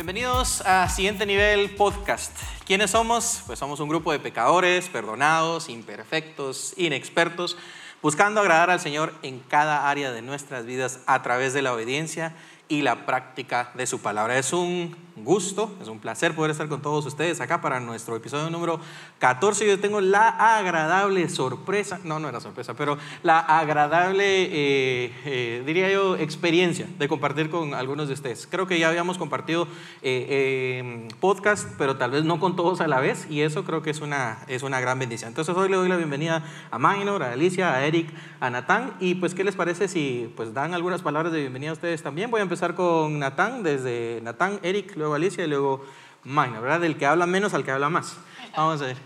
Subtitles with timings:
[0.00, 2.34] Bienvenidos a Siguiente Nivel Podcast.
[2.64, 3.42] ¿Quiénes somos?
[3.46, 7.58] Pues somos un grupo de pecadores, perdonados, imperfectos, inexpertos,
[8.00, 12.34] buscando agradar al Señor en cada área de nuestras vidas a través de la obediencia
[12.70, 14.38] y la práctica de su palabra.
[14.38, 18.48] Es un gusto, es un placer poder estar con todos ustedes acá para nuestro episodio
[18.48, 18.80] número
[19.18, 19.66] 14.
[19.66, 25.90] Yo tengo la agradable sorpresa, no, no era sorpresa, pero la agradable, eh, eh, diría
[25.90, 28.46] yo, experiencia de compartir con algunos de ustedes.
[28.46, 29.66] Creo que ya habíamos compartido
[30.02, 33.90] eh, podcast, pero tal vez no con todos a la vez, y eso creo que
[33.90, 35.28] es una, es una gran bendición.
[35.28, 38.08] Entonces hoy le doy la bienvenida a Magnor, a Alicia, a Eric,
[38.38, 41.74] a Natán, y pues, ¿qué les parece si pues dan algunas palabras de bienvenida a
[41.74, 42.30] ustedes también?
[42.30, 45.84] Voy a empezar con Natán, desde Natán, Eric, luego Alicia y luego
[46.24, 46.80] Magna, ¿verdad?
[46.80, 48.16] Del que habla menos al que habla más.
[48.56, 48.96] Vamos a ver.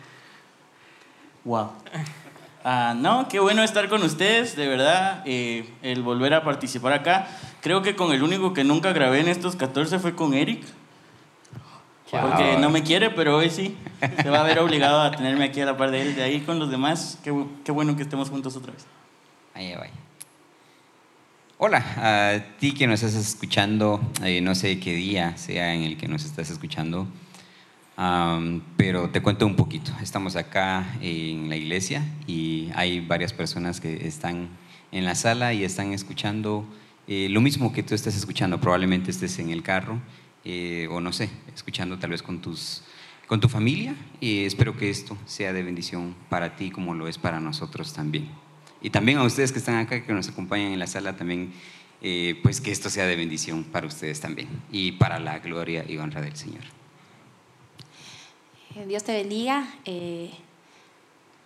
[1.44, 1.70] Wow.
[2.64, 7.28] Ah, no, qué bueno estar con ustedes, de verdad, eh, el volver a participar acá.
[7.60, 10.64] Creo que con el único que nunca grabé en estos 14 fue con Eric.
[12.10, 13.77] Porque no me quiere, pero hoy sí.
[14.22, 16.16] Se va a ver obligado a tenerme aquí a la par de él.
[16.16, 18.86] De ahí con los demás, qué, qué bueno que estemos juntos otra vez.
[19.55, 20.03] Ahí va.
[21.66, 25.96] Hola, a ti que nos estás escuchando, eh, no sé qué día sea en el
[25.96, 27.08] que nos estás escuchando,
[28.76, 29.90] pero te cuento un poquito.
[30.02, 34.50] Estamos acá en la iglesia y hay varias personas que están
[34.92, 36.66] en la sala y están escuchando
[37.06, 38.60] eh, lo mismo que tú estás escuchando.
[38.60, 40.02] Probablemente estés en el carro
[40.44, 42.82] eh, o no sé, escuchando tal vez con, tus,
[43.26, 47.16] con tu familia y espero que esto sea de bendición para ti como lo es
[47.16, 48.44] para nosotros también.
[48.84, 51.54] Y también a ustedes que están acá, que nos acompañan en la sala, también,
[52.02, 55.96] eh, pues que esto sea de bendición para ustedes también y para la gloria y
[55.96, 56.64] honra del Señor.
[58.76, 59.66] Eh, Dios te bendiga.
[59.86, 60.32] Eh,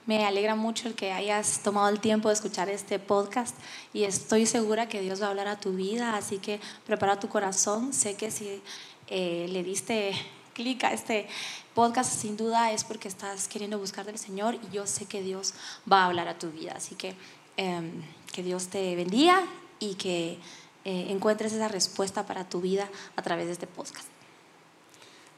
[0.06, 3.56] me alegra mucho el que hayas tomado el tiempo de escuchar este podcast
[3.92, 7.28] y estoy segura que Dios va a hablar a tu vida, así que prepara tu
[7.28, 7.92] corazón.
[7.92, 8.60] Sé que si
[9.08, 10.10] le diste
[10.54, 11.28] clic a este
[11.78, 15.54] podcast, sin duda es porque estás queriendo buscar del Señor y yo sé que Dios
[15.90, 16.72] va a hablar a tu vida.
[16.74, 17.14] Así que
[17.56, 18.02] em,
[18.32, 19.44] que Dios te bendiga
[19.78, 20.40] y que
[20.84, 24.08] eh, encuentres esa respuesta para tu vida a través de este podcast.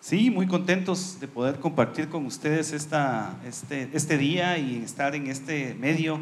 [0.00, 5.26] Sí, muy contentos de poder compartir con ustedes esta, este, este día y estar en
[5.26, 6.20] este medio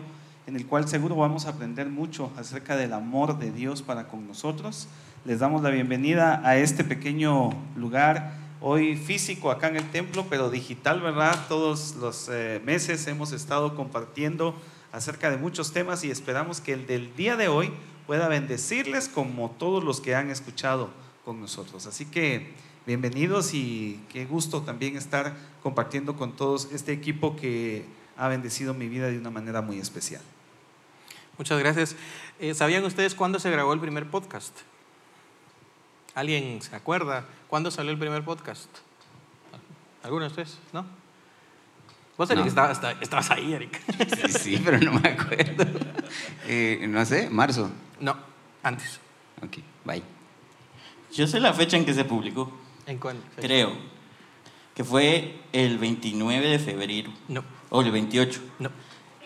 [0.48, 4.26] en el cual seguro vamos a aprender mucho acerca del amor de Dios para con
[4.26, 4.88] nosotros.
[5.24, 10.50] Les damos la bienvenida a este pequeño lugar hoy físico acá en el templo, pero
[10.50, 11.46] digital, ¿verdad?
[11.48, 14.54] Todos los eh, meses hemos estado compartiendo
[14.92, 17.70] acerca de muchos temas y esperamos que el del día de hoy
[18.06, 20.91] pueda bendecirles como todos los que han escuchado
[21.24, 21.86] con nosotros.
[21.86, 22.52] Así que
[22.86, 27.84] bienvenidos y qué gusto también estar compartiendo con todos este equipo que
[28.16, 30.22] ha bendecido mi vida de una manera muy especial.
[31.36, 31.97] Muchas gracias.
[32.41, 34.58] Eh, ¿Sabían ustedes cuándo se grabó el primer podcast?
[36.18, 37.24] ¿Alguien se acuerda?
[37.46, 38.68] ¿Cuándo salió el primer podcast?
[40.02, 40.58] ¿Alguno de ustedes?
[40.72, 40.84] ¿No?
[42.16, 43.80] Vos, Eric, estabas, ahí, Eric.
[44.26, 45.64] Sí, sí, pero no me acuerdo.
[46.48, 47.70] Eh, no sé, marzo.
[48.00, 48.16] No,
[48.64, 48.98] antes.
[49.40, 50.02] Ok, bye.
[51.14, 52.50] Yo sé la fecha en que se publicó.
[52.86, 53.18] ¿En cuál?
[53.36, 53.70] Creo.
[54.74, 57.12] Que fue el 29 de febrero.
[57.28, 57.44] No.
[57.68, 58.40] O el 28.
[58.58, 58.70] No.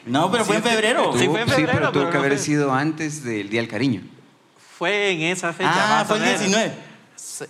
[0.05, 1.15] No, pero fue en febrero.
[1.17, 1.73] Sí, fue en febrero.
[1.73, 4.03] Sí, pero tuvo que haber sido antes del Día del Cariño.
[4.79, 6.01] Fue en esa fecha.
[6.01, 6.73] Ah, fue el 19.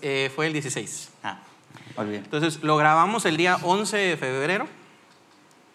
[0.02, 1.10] Eh, fue el 16.
[1.22, 1.38] Ah,
[1.96, 2.18] olvidé.
[2.18, 4.66] Entonces lo grabamos el día 11 de febrero,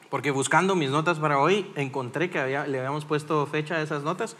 [0.09, 4.03] porque buscando mis notas para hoy encontré que había, le habíamos puesto fecha a esas
[4.03, 4.35] notas.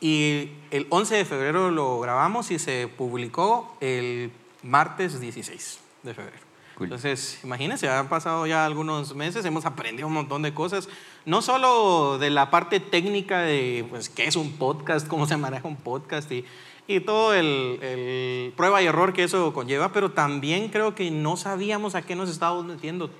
[0.00, 4.32] Y el 11 de febrero lo grabamos y se publicó el
[4.62, 6.49] martes 16 de febrero.
[6.84, 10.88] Entonces, imagínense, han pasado ya algunos meses, hemos aprendido un montón de cosas,
[11.24, 15.68] no solo de la parte técnica de pues, qué es un podcast, cómo se maneja
[15.68, 16.44] un podcast y,
[16.86, 21.36] y todo el, el, prueba y error que eso conlleva, pero también creo que no
[21.36, 23.10] sabíamos a qué nos estábamos metiendo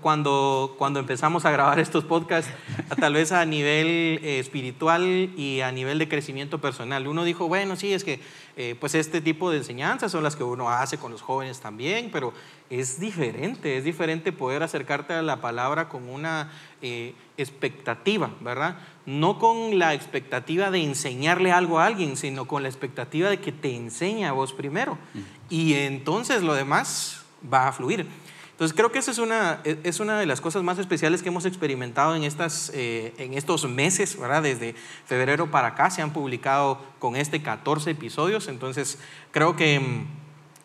[0.00, 2.50] cuando, cuando empezamos a grabar estos podcasts,
[2.98, 5.02] tal vez a nivel eh, espiritual
[5.36, 7.06] y a nivel de crecimiento personal.
[7.06, 8.20] Uno dijo, bueno, sí, es que
[8.56, 12.08] eh, pues este tipo de enseñanzas son las que uno hace con los jóvenes también,
[12.10, 12.32] pero
[12.70, 16.50] es diferente, es diferente poder acercarte a la palabra con una
[16.80, 18.78] eh, expectativa, ¿verdad?
[19.04, 23.52] No con la expectativa de enseñarle algo a alguien, sino con la expectativa de que
[23.52, 24.96] te enseñe a vos primero.
[25.50, 27.22] Y entonces lo demás
[27.52, 28.06] va a fluir.
[28.54, 31.28] Entonces creo que esa es una, e, es una de las cosas más especiales que
[31.28, 34.44] hemos experimentado en, estas, eh, en estos meses, ¿verdad?
[34.44, 39.00] Desde febrero para acá se han publicado con este 14 episodios, entonces
[39.32, 40.06] creo que mm,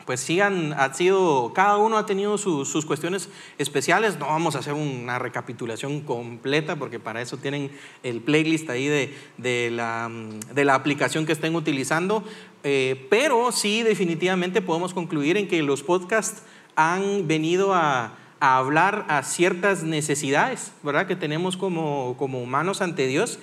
[0.06, 4.18] pues sí han, ha sido, cada uno ha tenido sus, sus cuestiones especiales.
[4.18, 7.69] No vamos a hacer una recapitulación completa porque para eso tienen
[8.01, 10.09] el playlist ahí de, de, la,
[10.51, 12.24] de la aplicación que estén utilizando.
[12.63, 16.42] Eh, pero sí, definitivamente podemos concluir en que los podcasts
[16.79, 21.07] han venido a, a hablar a ciertas necesidades, ¿verdad?
[21.07, 23.39] Que tenemos como, como humanos ante Dios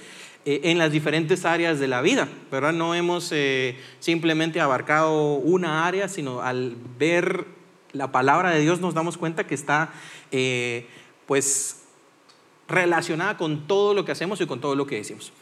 [0.47, 2.73] eh, en las diferentes áreas de la vida, ¿verdad?
[2.73, 7.47] No hemos eh, simplemente abarcado una área, sino al ver
[7.93, 9.91] la palabra de Dios nos damos cuenta que está,
[10.31, 10.87] eh,
[11.27, 11.83] pues,
[12.69, 15.33] relacionada con todo lo que hacemos y con todo lo que decimos.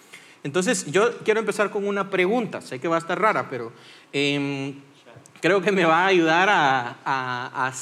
[0.42, 3.72] Entonces, yo quiero empezar con una pregunta, sé que va a estar rara, pero
[4.12, 4.74] em,
[5.44, 7.72] creo que me va a ayudar a, a, a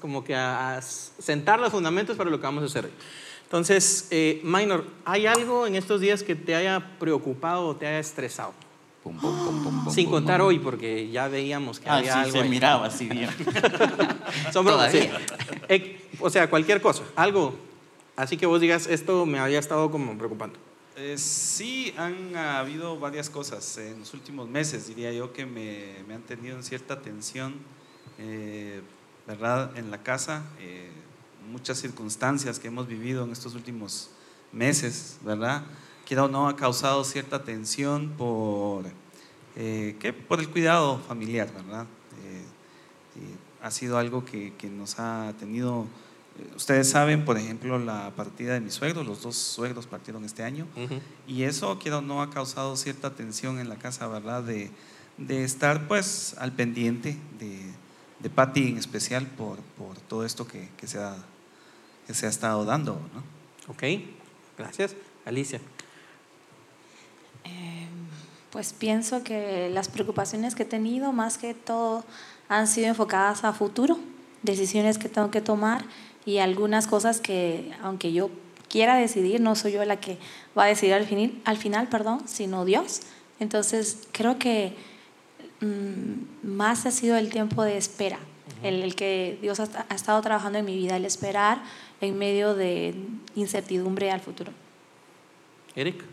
[0.00, 2.88] como que a, sentar los fundamentos para lo que vamos a hacer.
[3.42, 7.98] Entonces, eh, Minor, ¿hay algo en estos días que te haya preocupado o te haya
[7.98, 8.54] estresado?
[9.02, 12.32] Pum, pum, pum, Sin contar hoy, porque ya veíamos que Ah, había sí, algo.
[12.34, 12.48] se ahí.
[12.48, 13.30] miraba así bien.
[14.52, 15.10] Son bromas, sí.
[16.20, 17.56] O sea, cualquier cosa, algo.
[18.14, 20.56] Así que vos digas, esto me había estado como preocupando.
[21.02, 26.20] Eh, sí, han habido varias cosas en los últimos meses, diría yo, que me, han
[26.20, 27.54] tenido en cierta tensión,
[28.18, 28.82] eh,
[29.26, 29.74] ¿verdad?
[29.78, 30.90] En la casa, eh,
[31.50, 34.10] muchas circunstancias que hemos vivido en estos últimos
[34.52, 35.62] meses, ¿verdad?
[36.04, 38.84] Quiera o no, ha causado cierta tensión por,
[39.54, 40.14] ¿qué?
[40.28, 41.86] por el cuidado familiar, ¿verdad?
[43.62, 45.86] Ha sido algo que, nos ha tenido,
[46.56, 50.66] ustedes saben, por ejemplo, la partida de mis suegros, los dos suegros partieron este año.
[50.76, 51.00] Ujú.
[51.26, 54.42] Y eso, quiero no, ha causado cierta tensión en la casa, ¿verdad?
[54.42, 54.70] De,
[55.18, 57.60] de estar pues al pendiente de,
[58.18, 61.16] de Patti en especial por, por todo esto que, que se ha,
[62.06, 63.22] que se ha estado dando, ¿no?
[63.72, 63.84] Ok,
[64.58, 64.94] gracias.
[65.24, 65.60] Alicia.
[67.44, 67.86] Eh,
[68.50, 72.04] Pues pienso que las preocupaciones que he tenido, más que todo,
[72.48, 73.96] han sido enfocadas a futuro,
[74.42, 75.84] decisiones que tengo que tomar
[76.24, 78.30] y algunas cosas que, aunque yo
[78.68, 80.18] quiera decidir, no soy yo la que
[80.56, 83.02] va a decidir al final, al final perdón, sino Dios.
[83.38, 84.74] Entonces, creo que
[85.60, 88.18] mm, más ha sido el tiempo de espera,
[88.62, 91.62] el, el que Dios ha, ha estado trabajando en mi vida, el esperar
[92.00, 92.94] en medio de
[93.34, 94.52] incertidumbre al futuro.
[95.74, 96.04] Eric.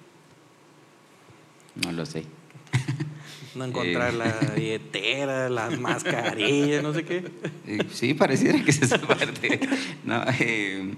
[1.85, 2.25] No lo sé.
[3.57, 4.17] No encontrar Eh.
[4.17, 7.23] la billetera, las mascarillas, no sé qué.
[7.65, 9.59] Eh, Sí, pareciera que es esa parte.
[10.05, 10.93] No, eh,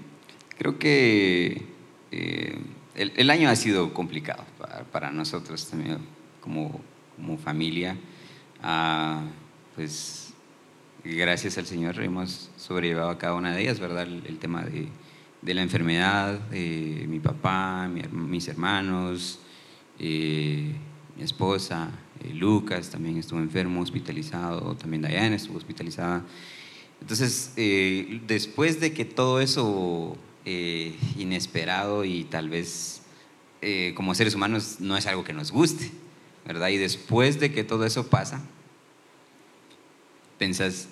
[0.58, 1.62] creo que
[2.12, 2.58] eh,
[2.94, 5.98] el, el año ha sido complicado para, para nosotros también
[6.40, 6.80] como,
[7.16, 7.96] como familia.
[8.62, 9.22] Ah,
[9.74, 10.34] pues
[11.02, 14.02] gracias al Señor hemos sobrellevado cada una de ellas, ¿verdad?
[14.02, 14.88] El, el tema de,
[15.40, 19.38] de la enfermedad, mi papá, mi mis hermanos,
[19.98, 20.72] eh,
[21.16, 21.90] mi esposa,
[22.34, 26.24] Lucas también estuvo enfermo, hospitalizado, también Diana estuvo hospitalizada.
[27.00, 33.02] Entonces, eh, después de que todo eso eh, inesperado y tal vez
[33.62, 35.90] eh, como seres humanos no es algo que nos guste,
[36.46, 36.68] ¿verdad?
[36.68, 38.42] Y después de que todo eso pasa,
[40.38, 40.88] pensás,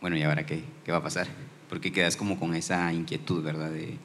[0.00, 0.64] bueno, ¿y ahora qué?
[0.84, 1.28] ¿Qué va a pasar?
[1.68, 3.70] Porque quedas como con esa inquietud, ¿verdad?
[3.70, 3.98] De,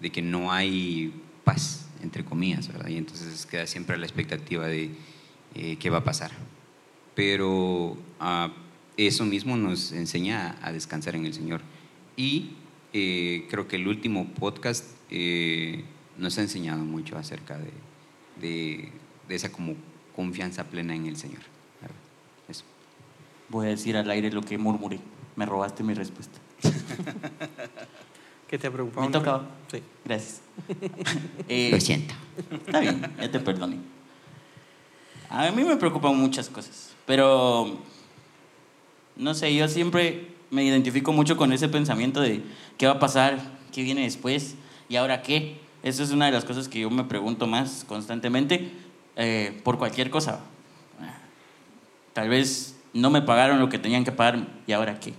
[0.00, 1.12] de que no hay
[1.44, 2.88] paz, entre comillas, ¿verdad?
[2.88, 4.90] Y entonces queda siempre la expectativa de
[5.56, 6.30] eh, qué va a pasar.
[7.14, 8.52] Pero ah,
[8.96, 11.62] eso mismo nos enseña a descansar en el Señor.
[12.16, 12.50] Y
[12.92, 15.84] eh, creo que el último podcast eh,
[16.18, 17.72] nos ha enseñado mucho acerca de,
[18.40, 18.92] de,
[19.28, 19.74] de esa como
[20.14, 21.42] confianza plena en el Señor.
[22.48, 22.64] Eso.
[23.48, 25.00] Voy a decir al aire lo que murmuré.
[25.36, 26.38] Me robaste mi respuesta.
[28.48, 29.06] ¿Qué te ha preocupado?
[29.06, 29.42] Me toca.
[29.70, 29.82] Sí.
[30.04, 30.40] Gracias.
[31.48, 32.14] Eh, Lo siento.
[32.66, 33.78] Está bien, ya te perdoné.
[35.28, 37.78] A mí me preocupan muchas cosas, pero
[39.16, 42.42] no sé, yo siempre me identifico mucho con ese pensamiento de
[42.78, 43.38] qué va a pasar,
[43.72, 44.54] qué viene después
[44.88, 45.58] y ahora qué.
[45.82, 48.70] Eso es una de las cosas que yo me pregunto más constantemente
[49.16, 50.40] eh, por cualquier cosa.
[52.12, 55.12] Tal vez no me pagaron lo que tenían que pagar y ahora qué.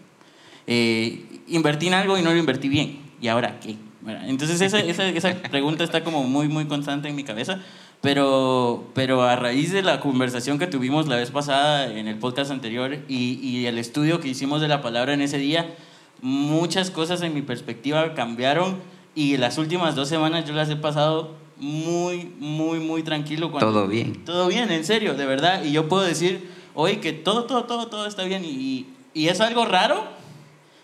[0.66, 3.78] Eh, invertí en algo y no lo invertí bien y ahora qué.
[4.26, 7.62] Entonces esa, esa pregunta está como muy, muy constante en mi cabeza.
[8.02, 12.52] Pero, pero a raíz de la conversación que tuvimos la vez pasada en el podcast
[12.52, 15.76] anterior y, y el estudio que hicimos de la palabra en ese día,
[16.22, 18.78] muchas cosas en mi perspectiva cambiaron
[19.16, 23.52] y las últimas dos semanas yo las he pasado muy, muy, muy tranquilo.
[23.52, 24.24] cuando- Todo bien.
[24.26, 25.64] Todo bien, en serio, de verdad.
[25.64, 28.46] Y yo puedo decir hoy que todo, todo, todo, todo está bien.
[28.46, 28.86] Y,
[29.16, 30.04] y es algo raro,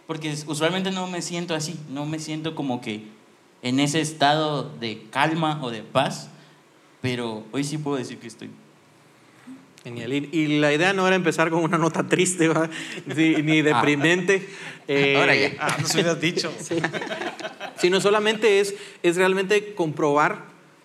[0.08, 1.76] porque usualmente no me siento así.
[1.92, 3.04] No me siento como que
[3.62, 6.32] en ese estado de calma o de paz.
[7.04, 8.50] Pero hoy sí puedo decir que estoy
[9.84, 10.14] Genial.
[10.14, 12.50] Y, y la idea no era empezar con una nota triste,
[13.06, 14.50] ni deprimente.
[14.86, 15.54] Eh, Ahora ya.
[15.62, 16.52] Ah, no se hubieras dicho.
[16.60, 16.76] Sí.
[17.78, 20.44] Sino solamente es, es realmente comprobar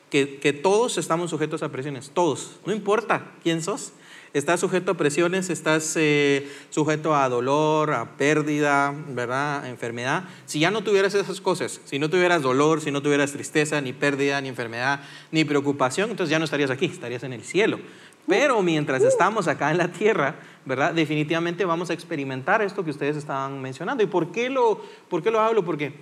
[0.09, 2.13] que, que todos estamos sujetos a presiones.
[2.15, 2.61] Todos.
[2.65, 3.93] No importa quién sos.
[4.35, 9.65] Estás sujeto a presiones, estás eh, sujeto a dolor, a pérdida, ¿verdad?
[9.65, 10.25] A enfermedad.
[10.45, 13.93] Si ya no tuvieras esas cosas, si no tuvieras dolor, si no tuvieras tristeza, ni
[13.93, 15.01] pérdida, ni enfermedad,
[15.33, 17.79] ni preocupación, entonces ya no estarías aquí, estarías en el cielo.
[18.27, 20.93] Pero mientras estamos acá en la tierra, ¿verdad?
[20.93, 24.03] Definitivamente vamos a experimentar esto que ustedes estaban mencionando.
[24.03, 25.65] ¿Y por qué lo, por qué lo hablo?
[25.65, 25.95] Porque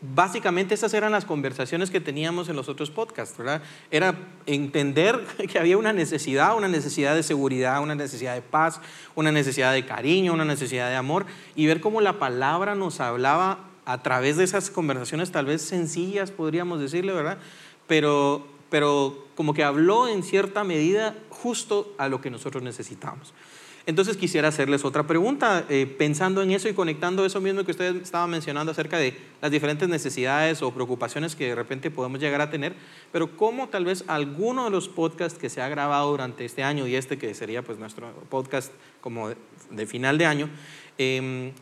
[0.00, 3.62] básicamente esas eran las conversaciones que teníamos en los otros podcasts, ¿verdad?
[3.90, 4.14] Era
[4.46, 8.80] entender que había una necesidad, una necesidad de seguridad, una necesidad de paz,
[9.14, 13.70] una necesidad de cariño, una necesidad de amor, y ver cómo la palabra nos hablaba
[13.84, 17.38] a través de esas conversaciones tal vez sencillas, podríamos decirle, ¿verdad?
[17.86, 23.34] Pero, pero como que habló en cierta medida justo a lo que nosotros necesitamos.
[23.86, 27.96] Entonces quisiera hacerles otra pregunta, eh, pensando en eso y conectando eso mismo que ustedes
[28.02, 32.48] estaban mencionando acerca de las diferentes necesidades o preocupaciones que de repente podemos llegar a
[32.48, 32.74] tener,
[33.12, 36.86] pero cómo tal vez alguno de los podcasts que se ha grabado durante este año
[36.86, 38.72] y este que sería pues nuestro podcast
[39.02, 40.48] como de, final de año,
[40.96, 41.52] eh,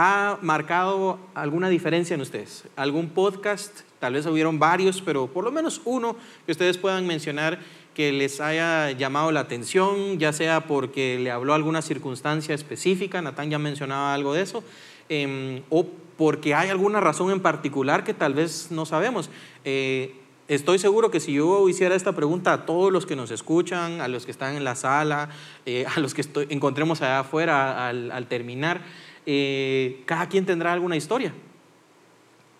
[0.00, 2.64] ha marcado alguna diferencia en ustedes?
[2.76, 3.80] ¿Algún podcast?
[3.98, 6.16] Tal vez hubieron varios, pero por lo menos uno
[6.46, 7.58] que ustedes puedan mencionar
[7.98, 13.50] que les haya llamado la atención, ya sea porque le habló alguna circunstancia específica, Natán
[13.50, 14.62] ya mencionaba algo de eso,
[15.08, 15.84] eh, o
[16.16, 19.30] porque hay alguna razón en particular que tal vez no sabemos.
[19.64, 20.14] Eh,
[20.46, 24.06] estoy seguro que si yo hiciera esta pregunta a todos los que nos escuchan, a
[24.06, 25.30] los que están en la sala,
[25.66, 28.80] eh, a los que estoy, encontremos allá afuera al, al terminar,
[29.26, 31.34] eh, cada quien tendrá alguna historia.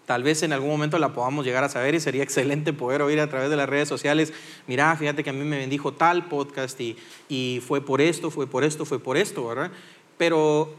[0.09, 3.21] Tal vez en algún momento la podamos llegar a saber y sería excelente poder oír
[3.21, 4.33] a través de las redes sociales,
[4.67, 6.97] mira, fíjate que a mí me bendijo tal podcast y,
[7.29, 9.71] y fue por esto, fue por esto, fue por esto, ¿verdad?
[10.17, 10.75] Pero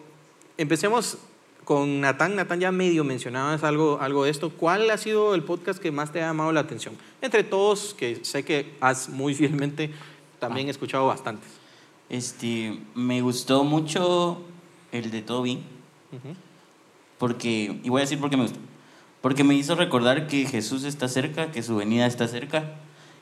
[0.58, 1.20] empecemos
[1.64, 2.36] con Natán.
[2.36, 4.50] Natán ya medio mencionabas algo, algo de esto.
[4.50, 6.96] ¿Cuál ha sido el podcast que más te ha llamado la atención?
[7.22, 9.92] Entre todos, que sé que has muy fielmente
[10.40, 11.52] también escuchado bastantes.
[12.10, 14.42] Este, me gustó mucho
[14.92, 15.62] el de Toby,
[17.20, 18.60] porque, y voy a decir por qué me gustó,
[19.22, 22.76] porque me hizo recordar que Jesús está cerca, que su venida está cerca,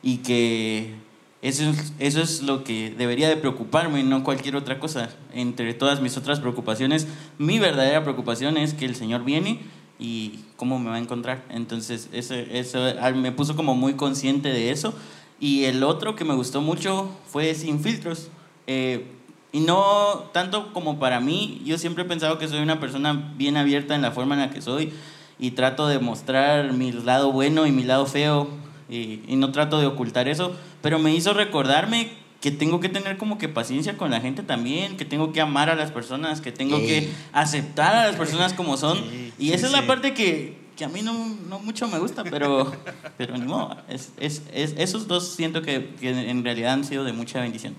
[0.04, 0.94] y que
[1.42, 5.10] eso es, eso es lo que debería de preocuparme, no cualquier otra cosa.
[5.34, 9.60] Entre todas mis otras preocupaciones, mi verdadera preocupación es que el Señor viene
[10.00, 11.44] y cómo me va a encontrar.
[11.50, 12.80] Entonces, eso, eso
[13.16, 14.94] me puso como muy consciente de eso.
[15.40, 18.30] Y el otro que me gustó mucho fue Sin Filtros.
[18.66, 19.06] Eh,
[19.52, 23.58] y no tanto como para mí, yo siempre he pensado que soy una persona bien
[23.58, 24.92] abierta en la forma en la que soy
[25.40, 28.50] y trato de mostrar mi lado bueno y mi lado feo
[28.90, 32.10] y, y no trato de ocultar eso, pero me hizo recordarme
[32.42, 35.70] que tengo que tener como que paciencia con la gente también, que tengo que amar
[35.70, 38.98] a las personas, que tengo que aceptar a las personas como son.
[38.98, 39.80] Sí, y sí, esa es sí.
[39.80, 41.14] la parte que, que a mí no,
[41.50, 42.72] no mucho me gusta, pero,
[43.18, 43.76] pero ni modo.
[43.90, 47.74] Es, es, es- esos dos siento que, que en realidad han sido de mucha bendición.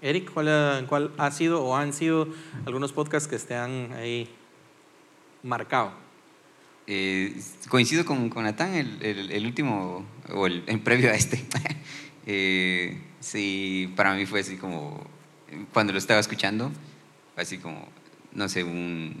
[0.00, 2.28] Eric, ¿cuál ha, cuál ha sido o han sido
[2.66, 4.28] algunos podcasts que te han ahí
[5.42, 6.03] marcado?
[6.86, 7.34] Eh,
[7.68, 11.42] coincido con, con Natán, el, el- último, o el, el previo a este.
[12.26, 15.06] Eh, sí, para mí fue así como,
[15.74, 16.72] cuando lo estaba escuchando,
[17.36, 17.86] así como,
[18.32, 19.14] no sé, un...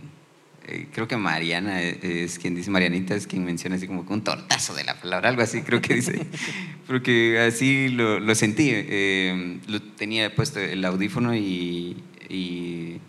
[0.66, 4.24] eh, creo que Mariana es, es quien dice, Marianita es quien menciona así como un
[4.24, 6.26] tortazo de la palabra, algo así creo que dice,
[6.86, 8.70] porque así lo, lo sentí.
[8.72, 13.00] eh, lo tenía puesto el audífono y, y,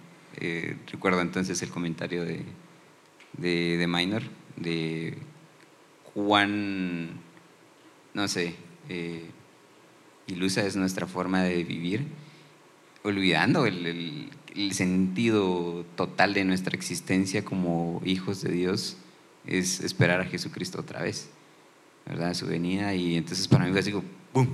[0.41, 2.41] eh, recuerdo entonces el comentario de,
[3.37, 4.23] de, de Minor,
[4.57, 5.17] de
[6.13, 7.09] Juan,
[8.13, 8.55] no sé,
[8.89, 9.25] eh,
[10.27, 12.05] ilusa es nuestra forma de vivir,
[13.03, 18.95] olvidando el, el- el sentido total de nuestra existencia como hijos de Dios,
[19.45, 21.29] es esperar a Jesucristo otra vez,
[22.05, 22.33] ¿verdad?
[22.33, 23.91] Su venida, y entonces para mí fue así
[24.33, 24.47] ¡boom!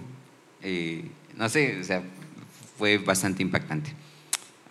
[0.63, 1.05] Eh,
[1.37, 2.01] no sé, o sea,
[2.77, 3.93] fue bastante impactante.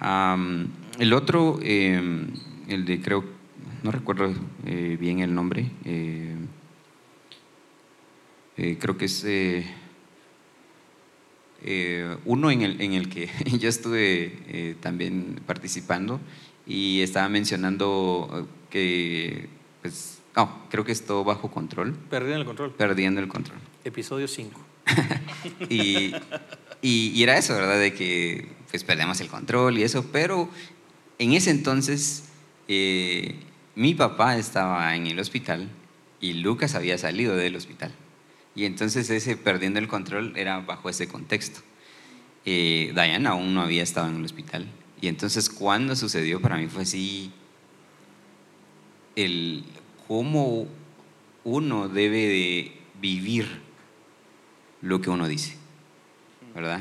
[0.01, 0.69] Am,
[0.99, 2.27] el otro, eh,
[2.69, 3.25] el de creo,
[3.83, 4.33] no recuerdo
[4.67, 6.35] eh, bien el nombre, eh,
[8.57, 9.25] eh, creo que es
[12.25, 16.21] uno en el, en el que yo estuve también participando
[16.67, 19.49] y estaba mencionando que,
[19.83, 22.73] pues, no, creo que es todo bajo control, Perdieron el control.
[22.73, 23.59] perdiendo el control.
[23.85, 24.61] Episodio 5.
[25.71, 26.13] Y,
[26.83, 27.79] y- y era eso, ¿verdad?
[27.79, 30.49] De que pues perdemos el control y eso, pero
[31.19, 32.25] en ese entonces
[32.69, 33.37] eh,
[33.75, 35.69] mi papá estaba en el hospital
[36.21, 37.93] y Lucas había salido del hospital.
[38.55, 41.61] Y entonces ese perdiendo el control era bajo ese contexto.
[42.45, 44.67] eh, Diana aún no había estado en el hospital.
[45.01, 47.33] Y entonces cuando sucedió para mí fue así,
[49.17, 49.65] el
[50.07, 50.67] cómo
[51.45, 53.61] uno debe de vivir
[54.83, 55.57] lo que uno dice,
[56.55, 56.81] ¿verdad?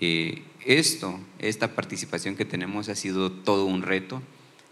[0.00, 4.22] Eh, esto, esta participación que tenemos ha sido todo un reto.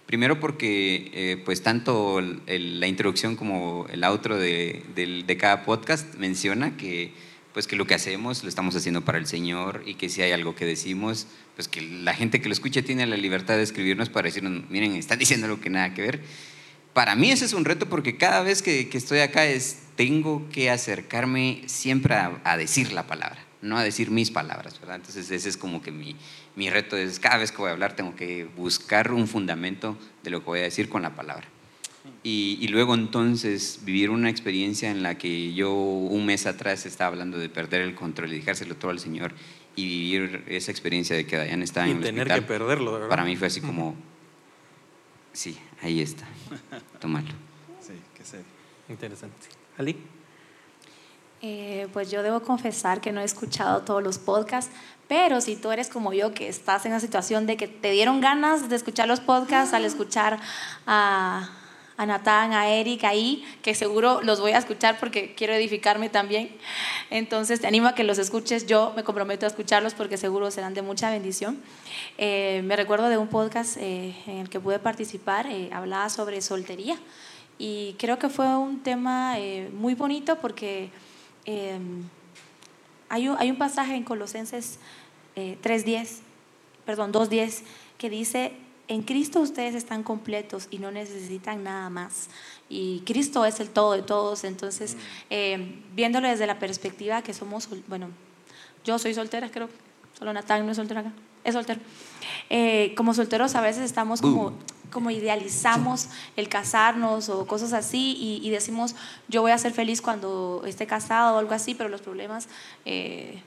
[0.07, 6.77] Primero porque eh, pues tanto la introducción como el outro de, de, cada podcast menciona
[6.77, 7.13] que
[7.55, 10.33] pues que lo que hacemos lo estamos haciendo para el Señor y que si hay
[10.33, 14.11] algo que decimos, pues que la gente que lo escuche tiene la libertad de escribirnos
[14.11, 16.21] para decirnos, miren, están diciendo algo que nada que ver.
[16.93, 20.49] Para mí ese es un reto porque cada vez que, que estoy acá es, tengo
[20.51, 24.97] que acercarme siempre a, a decir la palabra no a decir mis palabras, ¿verdad?
[24.97, 26.17] Entonces ese es como que mi,
[26.57, 30.31] mi reto es cada vez que voy a hablar tengo que buscar un fundamento de
[30.31, 31.49] lo que voy a decir con la palabra.
[32.23, 37.09] Y, y, luego entonces vivir una experiencia en la que yo un mes atrás estaba
[37.09, 39.33] hablando de perder el control y dejárselo todo al Señor
[39.77, 43.09] y vivir esa experiencia de que Dayan estaba en el tener que perderlo, ¿verdad?
[43.09, 43.95] Para mí fue así como,
[45.33, 46.27] sí, ahí está,
[47.01, 47.29] tómalo.
[47.81, 48.47] Sí, qué serio.
[48.89, 49.49] Interesante.
[49.79, 49.97] ¿Ali?
[51.47, 54.75] Eh, pues yo debo confesar que no he escuchado todos los podcasts,
[55.09, 58.23] pero si tú eres como yo, que estás en la situación de que te dieron
[58.23, 60.41] ganas de escuchar los podcasts al escuchar
[60.87, 61.51] a,
[61.99, 66.49] a Natán, a Eric ahí, que seguro los voy a escuchar porque quiero edificarme también.
[67.11, 68.67] Entonces te animo a que los escuches.
[68.67, 71.61] Yo me comprometo a escucharlos porque seguro serán de mucha bendición.
[72.17, 76.97] Eh, me recuerdo de un podcast eh, en el que pude participar, hablaba sobre soltería.
[77.59, 79.37] Y creo que fue un tema
[79.75, 80.91] muy bonito porque
[81.45, 82.03] Em,
[83.09, 84.79] hay, un, hay, un, pasaje en Colosenses
[85.37, 86.07] 3.10, eh,
[86.85, 87.63] perdón, 2.10,
[87.99, 88.53] que dice,
[88.89, 92.29] en Cristo ustedes están completos y no necesitan nada más.
[92.69, 94.45] Y Cristo es el todo de todos.
[94.45, 94.97] Entonces,
[95.31, 98.09] eh, viéndolo desde la perspectiva que somos, bueno,
[98.85, 99.69] yo soy soltera, creo,
[100.19, 101.13] solo Natán no es soltera acá,
[101.45, 101.81] es soltero.
[102.51, 104.53] Eh, como solteros a veces estamos como
[104.95, 108.95] como idealizamos el casarnos o cosas así y, decimos,
[109.29, 112.49] yo voy a ser feliz cuando esté casado o algo así, pero los problemas
[112.87, 113.43] eh,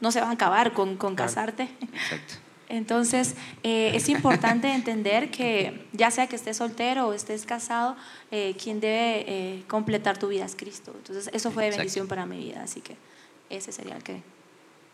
[0.00, 1.68] no se van a acabar con, con casarte.
[1.80, 2.34] Exacto.
[2.68, 7.96] Entonces, eh, es importante entender que ya sea que estés soltero o estés casado,
[8.30, 10.92] eh, quien debe completar tu vida es Cristo.
[10.96, 12.96] Entonces, eso fue de bendición para mi vida, así que
[13.50, 14.20] ese sería el que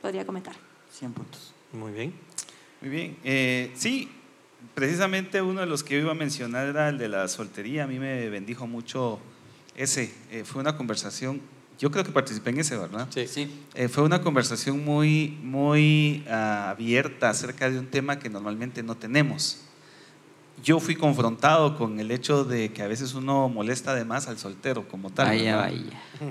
[0.02, 0.54] podría comentar.
[0.92, 1.54] 100 puntos.
[1.72, 2.14] Muy bien.
[2.82, 3.72] Muy bien.
[3.74, 4.10] sí,
[4.74, 7.84] precisamente uno de los que yo iba a mencionar era el de la soltería.
[7.84, 9.20] A mí me bendijo mucho
[9.76, 10.12] ese.
[10.30, 11.40] Eh, fue una conversación,
[11.78, 13.08] yo creo que participé en ese, ¿verdad?
[13.10, 13.26] Sí.
[13.26, 13.50] sí.
[13.74, 18.96] Eh, fue una conversación muy, muy ah, abierta acerca de un tema que normalmente no
[18.96, 19.60] tenemos.
[20.62, 24.86] Yo fui confrontado con el hecho de que a veces uno molesta además al soltero
[24.86, 25.26] como tal.
[25.28, 25.82] Vaya, vaya.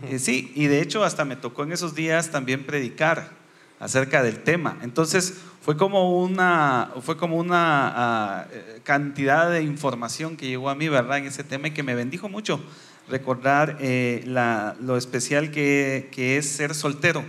[0.10, 3.41] Eh, sí, y de hecho hasta me tocó en esos días también predicar
[3.82, 4.78] acerca del tema.
[4.84, 8.48] Entonces, fue como una, fue como una ah,
[8.84, 11.18] cantidad de información que llegó a mí, ¿verdad?
[11.18, 12.62] En ese tema y que me bendijo mucho
[13.10, 14.24] recordar eh,
[14.80, 17.24] lo especial que, es ser soltero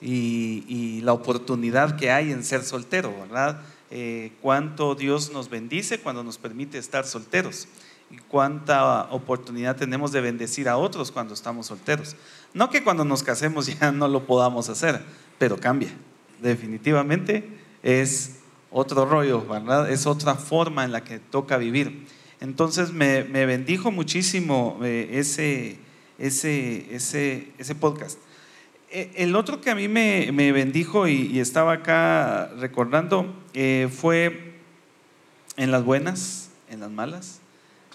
[0.00, 3.62] y, la oportunidad que hay en ser soltero, ¿verdad?
[3.90, 7.66] Eh, cuánto Dios nos bendice cuando nos permite estar solteros
[8.10, 12.14] y cuánta oportunidad tenemos de bendecir a otros cuando estamos solteros.
[12.54, 15.02] No que cuando nos casemos ya no lo podamos hacer,
[15.42, 15.90] pero cambia,
[16.40, 17.42] definitivamente
[17.82, 18.36] es
[18.70, 19.44] otro rollo.
[19.88, 22.06] Es otra forma en la que toca vivir.
[22.38, 25.78] Entonces me, bendijo muchísimo eh, ese,
[26.16, 28.20] ese, ese, ese, podcast.
[28.88, 34.60] E, el otro que a mí me, bendijo y, estaba acá recordando eh, fue
[35.56, 37.40] en las buenas, en las malas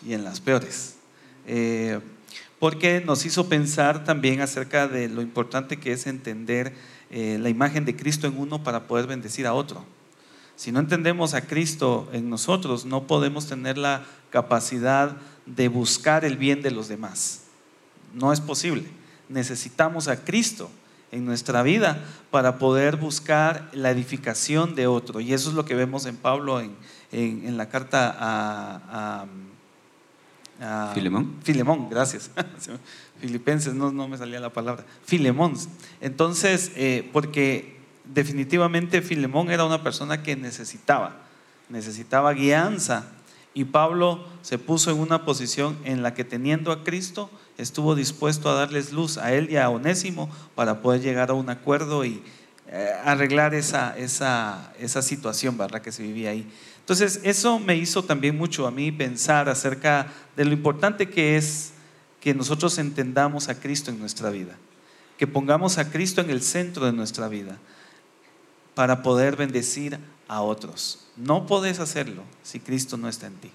[0.06, 0.98] y en las peores.
[1.46, 2.02] Eh,
[2.60, 6.74] porque nos hizo pensar también acerca de lo importante que es entender
[7.10, 9.84] eh, la imagen de Cristo en uno para poder bendecir a otro.
[10.56, 15.16] Si no entendemos a Cristo en nosotros, no podemos tener la capacidad
[15.46, 17.44] de buscar el bien de los demás.
[18.14, 18.86] No es posible.
[19.30, 20.70] Necesitamos a Cristo
[21.12, 25.20] en nuestra vida para poder buscar la edificación de otro.
[25.20, 26.76] Y eso es lo que vemos en Pablo en,
[27.12, 29.26] en, la carta a,
[30.60, 31.36] a, Filemón.
[31.44, 32.32] Filemón, gracias.
[33.20, 35.56] Filipenses, no, no me salía la palabra, Filemón.
[36.02, 41.18] Entonces, eh, porque definitivamente Filemón era una persona que necesitaba,
[41.70, 43.12] necesitaba guianza.
[43.54, 48.50] Y Pablo se puso en una posición en la que teniendo a Cristo estuvo dispuesto
[48.50, 52.22] a darles luz a él y a Onésimo para poder llegar a un acuerdo y
[52.68, 55.82] eh, arreglar esa, esa, esa situación ¿verdad?
[55.82, 56.48] que se vivía ahí.
[56.80, 61.74] Entonces, eso me hizo también mucho a mí pensar acerca de lo importante que es
[62.28, 64.58] que nosotros entendamos a Cristo en nuestra vida,
[65.18, 67.58] que pongamos a Cristo en el centro de nuestra vida.
[68.76, 71.08] para poder bendecir a otros.
[71.16, 73.50] No podés hacerlo si Cristo no está en ti.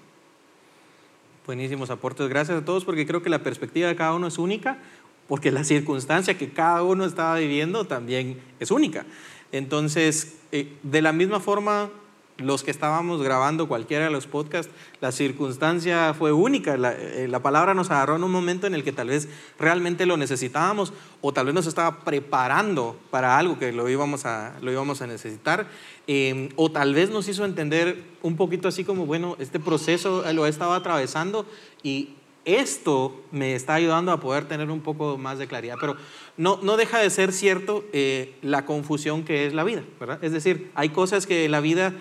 [1.45, 2.27] Buenísimos aportes.
[2.27, 4.79] Gracias a todos porque creo que la perspectiva de cada uno es única,
[5.27, 9.05] porque la circunstancia que cada uno estaba viviendo también es única.
[9.51, 11.91] Entonces, eh, de la misma forma,
[12.37, 16.77] los que estábamos grabando cualquiera de los podcasts, la circunstancia fue única.
[16.77, 20.05] La, eh, la, palabra nos agarró en un momento en el que tal vez realmente
[20.05, 24.71] lo necesitábamos o tal vez nos estaba preparando para algo que lo íbamos a, lo
[24.71, 25.67] íbamos a necesitar.
[26.07, 30.45] Eh, o tal vez nos hizo entender un poquito así como, bueno, este proceso lo
[30.45, 31.45] he estado atravesando
[31.83, 32.15] y
[32.45, 35.77] esto me está ayudando a poder tener un poco más de claridad.
[35.79, 35.95] Pero
[36.37, 40.23] no, no deja de ser cierto eh, la confusión que es la vida, ¿verdad?
[40.23, 41.93] Es decir, hay cosas que la vida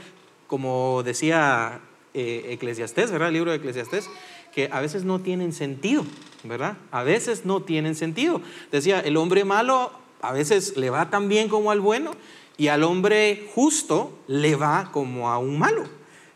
[0.53, 1.81] como decía
[2.13, 3.29] eh, Eclesiastés, ¿verdad?
[3.29, 4.11] El libro de Eclesiastés,
[4.55, 6.05] que a veces no tienen sentido,
[6.45, 6.77] ¿verdad?
[6.91, 8.43] A veces no tienen sentido.
[8.71, 12.11] Decía, el hombre malo a veces le va tan bien como al bueno
[12.59, 15.85] y al hombre justo le va como a un malo.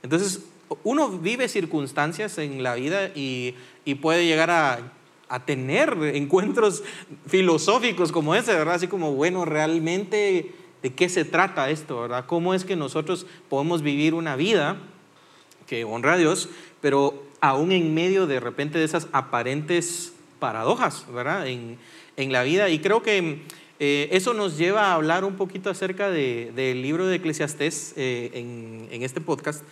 [0.02, 0.40] Entonces,
[0.82, 3.54] uno vive circunstancias en la vida y,
[4.00, 4.92] puede llegar a,
[5.44, 6.84] tener encuentros
[7.26, 8.76] filosóficos como ese, ¿verdad?
[8.76, 10.54] Así como, bueno, realmente
[10.86, 12.26] de qué se trata esto, ¿verdad?
[12.28, 14.76] ¿Cómo es que nosotros podemos vivir una vida
[15.66, 16.48] que honra a Dios,
[16.80, 21.48] pero aún en medio de repente de esas aparentes paradojas, ¿verdad?
[21.48, 21.76] En,
[22.16, 22.68] en la vida.
[22.68, 23.40] Y creo que
[23.80, 28.30] eh, eso nos lleva a hablar un poquito acerca de, del libro de Eclesiastés eh,
[28.34, 29.64] en, en, este podcast,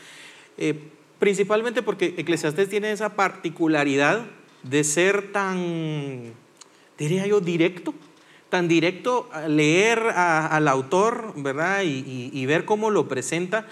[0.58, 0.74] eh,
[1.20, 4.26] principalmente porque Eclesiastés tiene esa particularidad
[4.64, 6.32] de ser tan,
[6.98, 7.94] diría yo, directo,
[8.54, 11.82] tan directo leer al autor, ¿verdad?
[11.82, 13.66] Y, ver cómo lo presenta.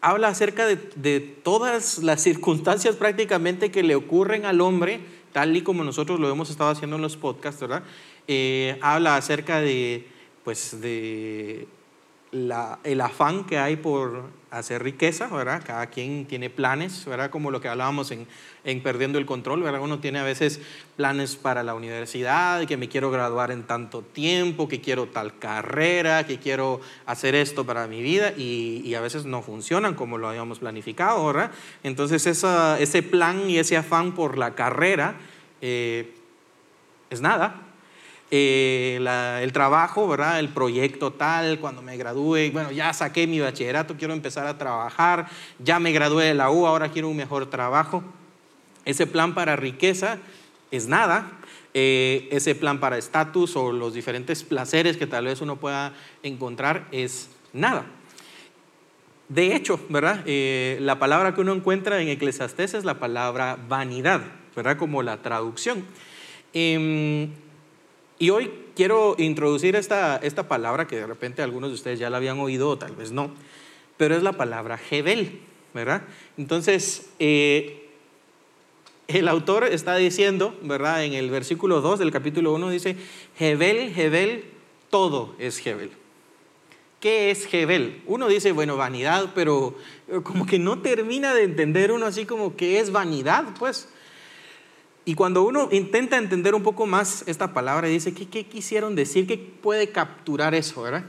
[0.00, 5.00] Habla acerca de, de, todas las circunstancias prácticamente que le ocurren al hombre,
[5.32, 7.82] tal y como nosotros lo hemos estado haciendo en los podcasts, ¿verdad?
[8.28, 10.06] Eh, habla acerca de,
[10.44, 11.66] pues, de
[12.84, 15.62] el afán que hay por hacer riqueza, ¿verdad?
[15.64, 17.30] Cada quien tiene planes, ¿verdad?
[17.30, 18.26] Como lo que hablábamos en,
[18.64, 19.80] en, Perdiendo el Control, ¿verdad?
[19.80, 20.60] Uno tiene a veces
[20.96, 26.26] planes para la universidad, que me quiero graduar en tanto tiempo, que quiero tal carrera,
[26.26, 30.60] que quiero hacer esto para mi vida, y, a veces no funcionan como lo habíamos
[30.60, 31.50] planificado, ¿verdad?
[31.82, 35.16] Entonces ese plan y ese afán por la carrera
[35.60, 36.14] eh,
[37.10, 37.65] es nada,
[38.30, 38.98] eh,
[39.42, 40.40] el trabajo, ¿verdad?
[40.40, 45.28] El proyecto tal, cuando me gradúe, bueno, ya saqué mi bachillerato, quiero empezar a trabajar,
[45.58, 48.02] ya me gradué de la U, ahora quiero un mejor trabajo.
[48.84, 50.18] Ese plan para riqueza
[50.70, 51.32] es nada.
[51.78, 56.88] Eh, ese plan para estatus o los diferentes placeres que tal vez uno pueda encontrar
[56.90, 57.84] es nada.
[59.28, 60.22] De hecho, ¿verdad?
[60.24, 64.22] Eh, la palabra que uno encuentra en Eclesiastés es la palabra vanidad,
[64.54, 64.78] ¿verdad?
[64.78, 65.84] Como la traducción.
[66.54, 67.28] Eh,
[68.18, 72.16] y hoy quiero introducir esta, esta palabra que de repente algunos de ustedes ya la
[72.16, 73.30] habían oído o tal vez no,
[73.96, 75.40] pero es la palabra Hebel,
[75.74, 76.02] ¿verdad?
[76.36, 77.90] Entonces, eh,
[79.08, 81.04] el autor está diciendo, ¿verdad?
[81.04, 82.96] En el versículo 2 del capítulo 1 dice,
[83.38, 84.44] Hebel, Hebel,
[84.90, 85.90] todo es Hebel.
[87.00, 88.02] ¿Qué es Hebel?
[88.06, 89.76] Uno dice, bueno, vanidad, pero
[90.24, 93.88] como que no termina de entender uno así como que es vanidad, pues.
[95.08, 99.28] Y cuando uno intenta entender un poco más esta palabra, dice, ¿qué, quisieron decir?
[99.28, 100.82] ¿Qué puede capturar eso?
[100.82, 101.04] ¿verdad?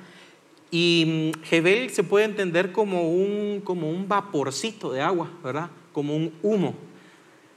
[0.70, 5.72] Y Hebel se puede entender como un, como un vaporcito de agua, ¿verdad?
[5.94, 6.76] Como un humo,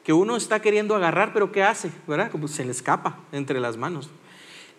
[0.03, 1.93] que uno está queriendo agarrar, pero ¿qué hace?
[2.07, 2.31] ¿verdad?
[2.31, 4.09] Como se le escapa entre las manos.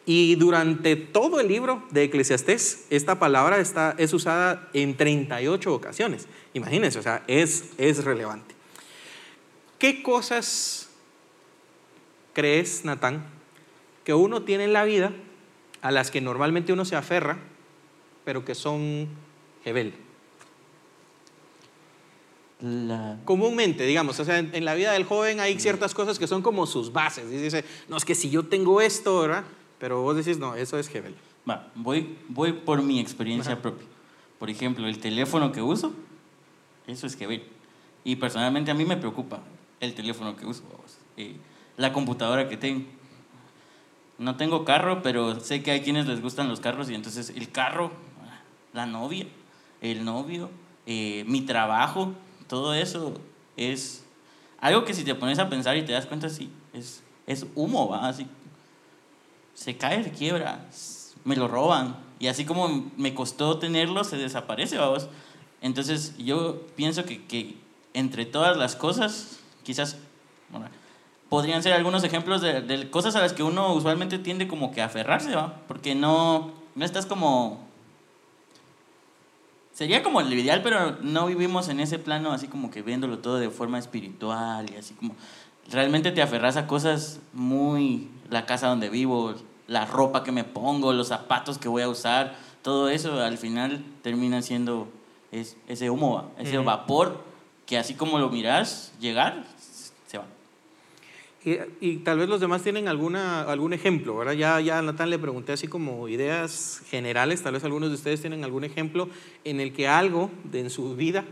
[0.04, 6.28] Y durante todo el libro de Eclesiastés, esta palabra está, es usada en 38 ocasiones.
[6.56, 8.56] Imagínense, o sea, es, es relevante.
[9.78, 10.90] ¿Qué cosas
[12.34, 13.26] crees, Natán,
[14.04, 15.12] que uno tiene en la vida
[15.82, 17.39] a las que normalmente uno se aferra,
[18.24, 19.08] pero que son
[19.65, 19.94] Hebel?
[22.62, 23.17] La...
[23.26, 26.44] Comúnmente, digamos, o sea, en, en, la vida del joven hay ciertas cosas que son
[26.44, 27.26] como sus bases.
[27.32, 29.44] Y dice, no, es que si yo tengo esto, ¿verdad?
[29.80, 31.15] Pero vos decís, no, eso es Hebel.
[31.50, 33.63] Va, voy, voy por mi experiencia Ajá.
[33.63, 33.88] propia.
[34.38, 35.94] Por ejemplo, el teléfono que uso,
[36.86, 37.44] eso es Hebel.
[38.04, 39.41] Y personalmente a mí me preocupa
[39.80, 40.63] el teléfono que uso.
[41.17, 41.36] Eh,
[41.78, 42.86] la computadora que tengo.
[44.18, 47.52] No tengo carro, pero sé que hay quienes les gustan los carros y entonces el
[47.52, 47.92] carro,
[48.74, 49.26] la novia,
[49.82, 50.50] el novio,
[50.86, 52.14] eh, mi trabajo,
[52.48, 53.16] todo eso
[53.58, 54.06] es
[54.60, 57.90] algo que si te pones a pensar y te das cuenta, sí, es, es humo,
[57.90, 58.08] ¿va?
[58.08, 58.28] Así,
[59.56, 60.68] se cae, se quiebra,
[61.24, 65.10] me lo roban y así como me costó tenerlo, se desaparece, vamos.
[65.62, 67.58] Entonces yo pienso que, que
[67.94, 69.98] entre todas las cosas, quizás...
[70.50, 70.68] Bueno,
[71.32, 74.82] podrían ser algunos ejemplos de, de, cosas a las que uno usualmente tiende como que
[74.82, 75.62] a aferrarse, ¿va?
[75.65, 77.65] Porque no, no estás como...
[79.72, 83.38] Sería como el ideal, pero no vivimos en ese plano así como que viéndolo todo
[83.38, 85.15] de forma espiritual y así como...
[85.72, 88.10] Realmente te aferras a cosas muy...
[88.30, 89.34] La casa donde vivo,
[89.67, 93.82] la ropa que me pongo, los zapatos que voy a usar, todo eso al final
[94.02, 94.89] termina siendo
[95.32, 96.65] es, ese humo, ese Ujú.
[96.65, 97.24] vapor
[97.65, 99.61] que así como lo miras llegar, va.
[101.43, 104.34] Y, tal vez los demás tienen alguna, algún ejemplo, ¿verdad?
[104.34, 108.21] Ya, ya a Natán le pregunté así como ideas generales, tal vez algunos de ustedes
[108.21, 109.10] tienen algún ejemplo
[109.43, 111.25] en el que algo de en su vida,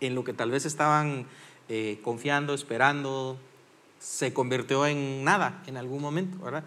[0.00, 1.24] en lo que tal vez estaban
[1.70, 3.38] eh, confiando, esperando,
[3.98, 6.64] se convirtió en nada en algún momento, ¿verdad?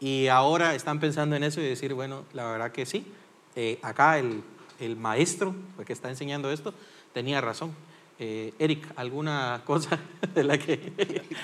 [0.00, 3.06] Y ahora están pensando en eso y decir, bueno, la verdad que sí,
[3.54, 4.42] eh, acá el,
[4.80, 5.54] el maestro
[5.86, 6.74] que está enseñando esto
[7.12, 7.72] tenía razón.
[8.20, 9.98] Eh, Eric, ¿alguna cosa
[10.34, 10.92] de la que...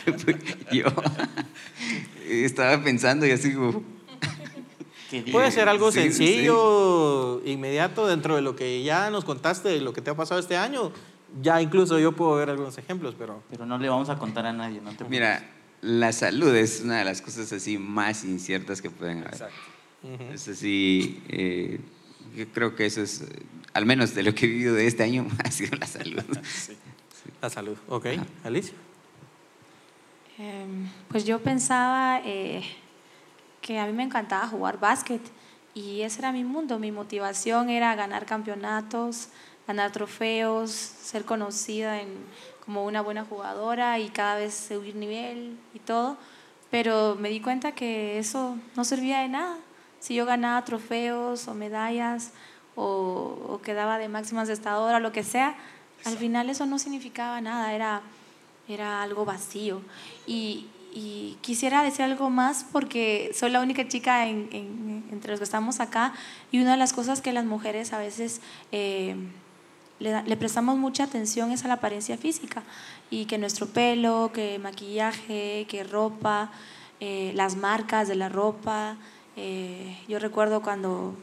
[0.73, 0.85] Yo
[2.27, 3.83] estaba pensando y así como,
[5.31, 9.93] Puede ser algo Sí, sencillo, inmediato, dentro de lo que ya nos contaste, de lo
[9.93, 10.91] que te ha pasado este año.
[11.43, 13.43] Ya incluso yo puedo ver algunos ejemplos, pero...
[13.51, 15.45] Pero no le vamos a contar a nadie, no te mira,
[15.83, 19.49] la salud es una de las cosas así más inciertas que pueden haber.
[20.03, 20.33] ujú.
[20.33, 21.81] Es así, eh,
[22.37, 23.25] yo creo que eso es,
[23.75, 26.23] al menos de lo que he vivido de este año, ha sido la salud.
[27.41, 28.07] La salud, ok.
[28.43, 28.75] Alicia.
[30.39, 32.63] Em, pues yo pensaba eh,
[33.61, 35.21] que a mí me encantaba jugar básquet
[35.75, 36.79] y ese era mi mundo.
[36.79, 39.29] Mi motivación era ganar campeonatos,
[39.67, 42.09] ganar trofeos, ser conocida en,
[42.65, 46.17] como una buena jugadora y cada vez subir nivel y todo.
[46.71, 49.57] Pero me di cuenta que eso no servía de nada.
[50.01, 52.33] Si yo ganaba trofeos o medallas
[52.77, 55.55] o, o quedaba de máxima encestadora o lo que sea,
[56.05, 58.03] al final eso no significaba nada, era,
[58.69, 59.81] era algo vacío.
[60.27, 65.41] Y, y quisiera decir algo más porque soy la única chica en- en- entre los
[65.41, 66.13] que estamos acá
[66.53, 69.17] y una de las cosas que las mujeres a veces eh,
[69.99, 72.63] le, le prestamos mucha atención es a la apariencia física
[73.11, 76.51] y que nuestro pelo, que maquillaje, que ropa,
[77.01, 78.97] eh, las marcas de la ropa.
[79.37, 81.15] eh, yo recuerdo cuando,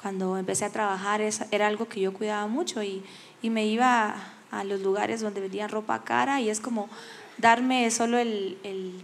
[0.00, 3.02] cuando empecé a trabajar era algo que yo cuidaba mucho y,
[3.42, 6.88] y me iba a, a los lugares donde vendían ropa cara y es como
[7.36, 8.58] darme solo el...
[8.62, 9.02] el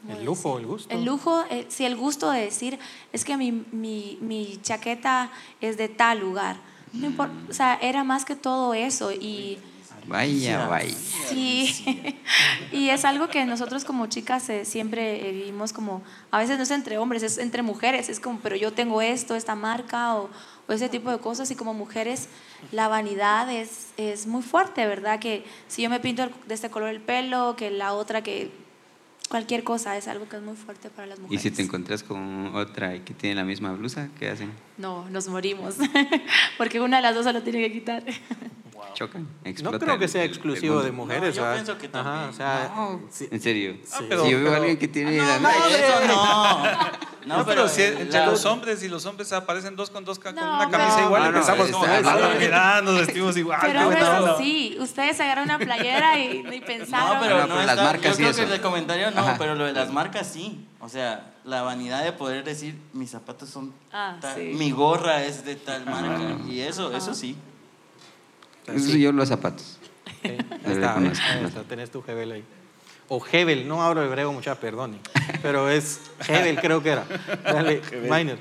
[0.00, 0.60] ¿cómo El lujo, decir?
[0.60, 0.94] el gusto.
[0.94, 2.78] El lujo, eh, sí, el gusto de decir,
[3.12, 6.56] es que mi, mi, mi chaqueta es de tal lugar.
[6.92, 7.08] No
[7.48, 9.58] o sea, era más que todo eso y...
[10.06, 10.94] Vaya, vaya.
[11.28, 12.16] Sí,
[12.72, 16.62] y es algo que nosotros como chicas eh, siempre eh, vivimos como, a veces no
[16.64, 20.30] es entre hombres, es entre mujeres, es como, pero yo tengo esto, esta marca o,
[20.68, 22.28] o ese tipo de cosas y como mujeres
[22.72, 25.20] la vanidad es, es muy fuerte, ¿verdad?
[25.20, 28.50] Que si yo me pinto el- de este color el pelo, que la otra que
[29.28, 31.42] cualquier cosa es algo que es muy fuerte para las Y mujeres.
[31.42, 34.50] si te encuentras con otra y que tiene la misma blusa, ¿qué hacen?
[34.76, 35.76] No, nos morimos,
[36.58, 38.02] porque una de las dos se lo tiene que quitar.
[38.94, 39.80] Chocan, No explotan.
[39.80, 41.34] creo que sea exclusivo de mujeres.
[41.34, 41.54] yo ¿verdad?
[41.56, 42.30] pienso que Ajá, también.
[42.30, 43.28] o sea, sí.
[43.30, 43.76] En serio.
[43.84, 44.04] Sí.
[44.08, 46.64] pero- si yo veo a pero- alguien que tiene No, la no, eso no.
[47.26, 50.18] No, No, pero, si entre la- los hombres y los hombres aparecen dos con dos
[50.18, 53.36] ca- con No, una camisa pero- igual No, y no, pensamos, está- "Ah, nos vestimos
[53.36, 53.58] igual.
[53.60, 54.32] Pero no onda".
[54.36, 57.14] así, ustedes se agarran una playera y, y pensaron.
[57.16, 58.54] No, pero No, no, pero las está- marcas Yo y creo que eso.
[58.54, 59.36] el comentario no, Ajá.
[59.38, 60.66] pero lo de las marcas sí.
[60.80, 64.52] O sea, la vanidad de poder decir, mis zapatos son Ah, tal- sí.
[64.56, 66.38] mi gorra es de tal marca.
[66.48, 67.36] Y eso, eso sí.
[68.66, 69.78] Eso yo los zapatos.
[70.22, 70.36] Sí, ahí
[70.72, 72.44] está, ahí está, tenés tu Hebel ahí.
[73.08, 74.98] O Hebel, no hablo hebreo, mucha perdón.
[75.42, 77.04] Pero es Hebel, creo que era.
[77.44, 78.38] Dale, Minor.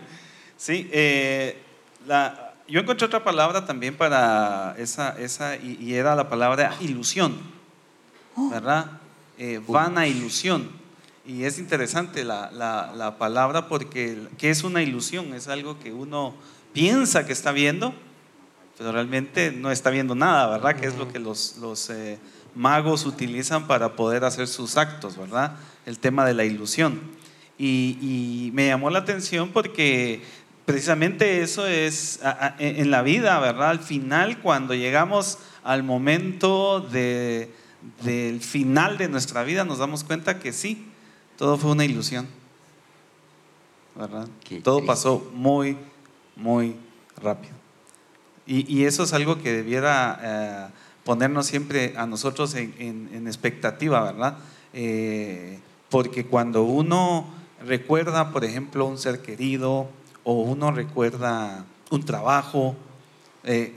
[0.58, 1.58] Sí, eh,
[2.06, 7.36] la- yo encontré otra palabra también para esa, esa y, y era la palabra ilusión,
[8.52, 8.92] ¿verdad?
[9.40, 10.70] Eh, vana ilusión.
[11.26, 15.34] Y es interesante la, la- la palabra porque ¿qué es una ilusión?
[15.34, 16.36] Es algo que uno
[16.74, 17.94] piensa que está viendo,
[18.80, 20.76] pero realmente no está viendo nada, ¿verdad?
[20.80, 22.18] Que es lo que los, los eh,
[22.56, 25.58] magos utilizan para poder hacer sus actos, ¿verdad?
[25.86, 27.00] El tema de la ilusión.
[27.58, 30.24] Y, y me llamó la atención porque
[30.66, 33.70] precisamente eso es a- a- en la vida, ¿verdad?
[33.72, 37.54] Al final, cuando llegamos al momento de-
[38.04, 40.86] del final de nuestra vida, nos damos cuenta que sí,
[41.38, 42.28] todo fue una ilusión,
[43.96, 44.28] ¿verdad?
[44.44, 44.88] Qué Todo triste.
[44.88, 45.76] pasó muy,
[46.38, 46.76] muy
[47.22, 47.59] rápido.
[48.52, 54.38] Y, eso es algo que debiera eh, ponernos siempre a nosotros en, expectativa, ¿verdad?
[54.74, 55.60] Eh,
[55.90, 57.28] porque cuando uno
[57.64, 59.88] recuerda, por ejemplo, un ser querido
[60.24, 62.76] o uno recuerda un trabajo,
[63.44, 63.76] eh,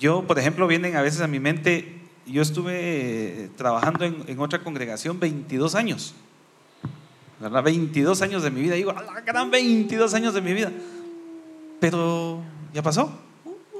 [0.00, 4.64] yo, por ejemplo, vienen a veces a mi mente, yo estuve trabajando en, en otra
[4.64, 6.12] congregación 22 años,
[7.38, 7.62] ¿verdad?
[7.62, 10.72] 22 años de mi vida, digo, a la gran 22 años de mi vida.
[11.78, 13.10] Pero ¿Ya pasó?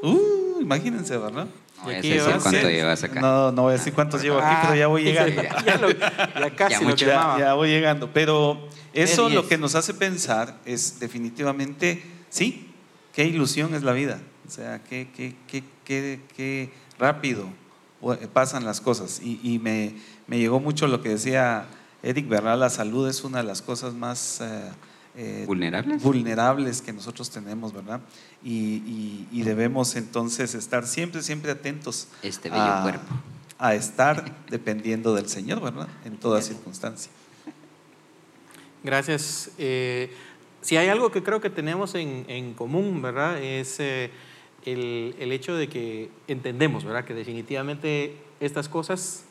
[0.02, 1.46] Uh, imagínense, ¿verdad?
[1.84, 3.20] No, Y ya decir cuánto llevas acá.
[3.20, 5.42] No, no voy a decir cuántos llevo aquí, Ah, pero ya voy llegando.
[5.42, 6.96] ya, lo- ya casi Ya lo.
[6.96, 8.10] Ya, ya voy llegando.
[8.12, 12.72] Pero eso Es lo que nos hace pensar es definitivamente, sí,
[13.12, 14.20] qué ilusión es la vida.
[14.46, 17.46] O sea, qué, qué, qué, qué, qué rápido
[18.32, 19.20] pasan las cosas.
[19.22, 19.94] Y, y me,
[20.26, 21.66] me llegó mucho lo que decía
[22.02, 22.58] Eric, ¿verdad?
[22.58, 24.70] La salud es una de las cosas más eh,
[25.20, 26.02] eh, ¿Vulnerables?
[26.02, 28.00] vulnerables que nosotros tenemos, ¿verdad?
[28.42, 33.14] Y, y- y debemos entonces estar siempre, siempre atentos Este bello a, cuerpo.
[33.58, 35.88] a estar dependiendo del Señor, ¿verdad?
[36.04, 37.10] En toda circunstancia.
[38.84, 39.50] Gracias.
[39.58, 40.10] Eh,
[40.60, 43.42] si hay algo que creo que tenemos en, en común, ¿verdad?
[43.42, 44.10] Es eh,
[44.64, 47.04] el, el hecho de que entendemos, ¿verdad?
[47.04, 49.24] Que definitivamente estas cosas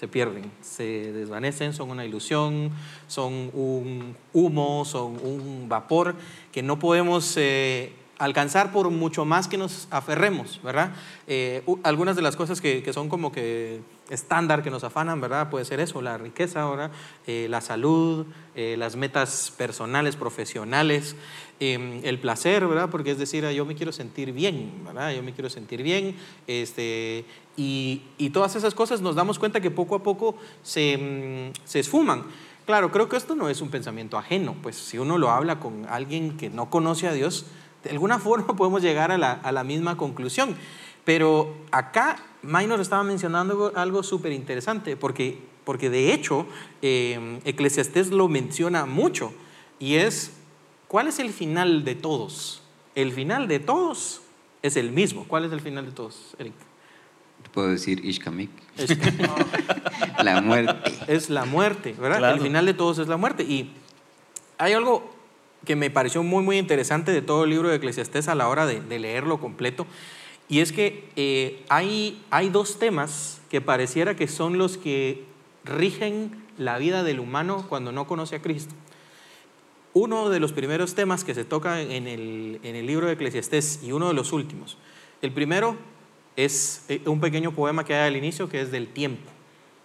[0.00, 2.70] se pierden, se desvanecen, son una ilusión,
[3.06, 6.14] son un humo, son un vapor
[6.52, 10.92] que no podemos eh, alcanzar por mucho más que nos aferremos, ¿verdad?
[11.26, 13.80] Eh, algunas de las cosas que, que son como que
[14.10, 15.48] estándar que nos afanan, ¿verdad?
[15.48, 16.90] Puede ser eso, la riqueza, ¿verdad?
[17.26, 21.16] Eh, la salud, eh, las metas personales, profesionales,
[21.60, 22.90] eh, el placer, ¿verdad?
[22.90, 25.14] Porque es decir, ah, yo me quiero sentir bien, ¿verdad?
[25.14, 27.24] Yo me quiero sentir bien, este,
[27.56, 31.80] y, y todas esas cosas nos damos cuenta que poco a poco se, mm, se
[31.80, 32.24] esfuman.
[32.66, 35.86] Claro, creo que esto no es un pensamiento ajeno, pues si uno lo habla con
[35.86, 37.46] alguien que no conoce a Dios,
[37.84, 40.56] de alguna forma podemos llegar a la, a la misma conclusión.
[41.04, 46.46] Pero acá Minor estaba mencionando algo- súper interesante, porque, porque de hecho
[46.82, 49.32] eh, Eclesiastés lo menciona mucho,
[49.78, 50.32] y es,
[50.88, 52.62] ¿cuál es el final de todos?
[52.94, 54.20] El final de todos
[54.62, 55.24] es el mismo.
[55.26, 56.52] ¿Cuál es el final de todos, Eric?
[57.54, 58.50] Puedo decir Ishkamik.
[58.76, 58.90] Es,
[60.22, 60.92] La muerte.
[61.08, 62.18] es la muerte, ¿verdad?
[62.18, 62.36] Claro.
[62.36, 63.42] El final de todos es la muerte.
[63.44, 63.72] Y
[64.58, 65.10] hay algo
[65.64, 68.66] que me pareció muy, muy interesante de todo el libro de Eclesiastés a la hora
[68.66, 69.86] de, leerlo completo,
[70.48, 75.24] y es que eh, hay, hay dos temas que pareciera que son los que
[75.64, 78.74] rigen la vida del humano cuando no conoce a Cristo.
[79.92, 83.80] Uno de los primeros temas que se toca en el, en el libro de Eclesiastés
[83.82, 84.78] y uno de los últimos.
[85.22, 85.76] El primero
[86.36, 89.28] es eh, un pequeño poema que hay al inicio que es del tiempo.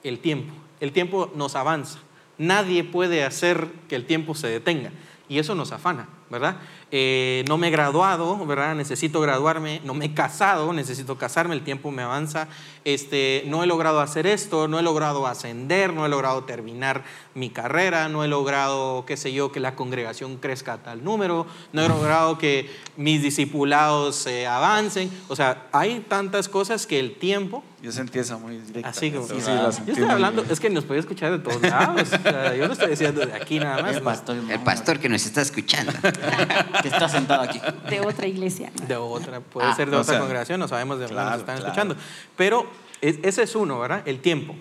[0.04, 0.54] El tiempo.
[0.80, 2.00] El tiempo nos avanza.
[2.38, 4.92] Nadie puede hacer que el tiempo se detenga.
[5.28, 6.58] Y eso nos afana, ¿verdad?
[6.92, 8.76] Eh, no me he graduado, ¿verdad?
[8.76, 9.82] Necesito graduarme.
[9.84, 11.56] No me he casado, necesito casarme.
[11.56, 12.48] El tiempo me avanza.
[12.84, 17.50] Este, no he logrado hacer esto, no he logrado ascender, no he logrado terminar mi
[17.50, 21.84] carrera, no he logrado, qué sé yo, que la congregación crezca a tal número, no
[21.84, 25.10] he logrado que mis discipulados eh, avancen.
[25.28, 28.90] O sea, hay tantas cosas que el tiempo Yo sentí esa muy directa.
[28.90, 30.54] Así como, Sí, sí, Ah, yo estoy hablando, bien.
[30.54, 32.04] es que nos puede escuchar de todos lados.
[32.14, 33.92] O sea, yo no estoy diciendo de aquí nada más.
[33.96, 34.04] El ¿no?
[34.06, 35.92] pastor, El pastor que nos está escuchando.
[36.82, 37.60] que está sentado aquí.
[37.90, 38.72] de otra iglesia.
[38.88, 41.40] De otra, puede Ah, ser de otra sea, congregación, no sabemos de dónde claro, nos
[41.40, 41.68] están claro.
[41.72, 41.96] escuchando.
[42.36, 42.66] Pero
[43.02, 44.04] es- ese es uno, ¿verdad?
[44.08, 44.56] El tiempo.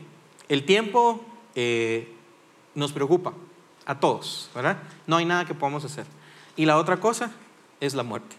[0.49, 2.13] El tiempo eh,
[2.75, 3.33] nos preocupa
[3.87, 4.79] a todos, ¿verdad?
[5.07, 6.05] No hay nada que podamos hacer.
[6.57, 7.31] Y la otra cosa
[7.81, 8.37] es la muerte.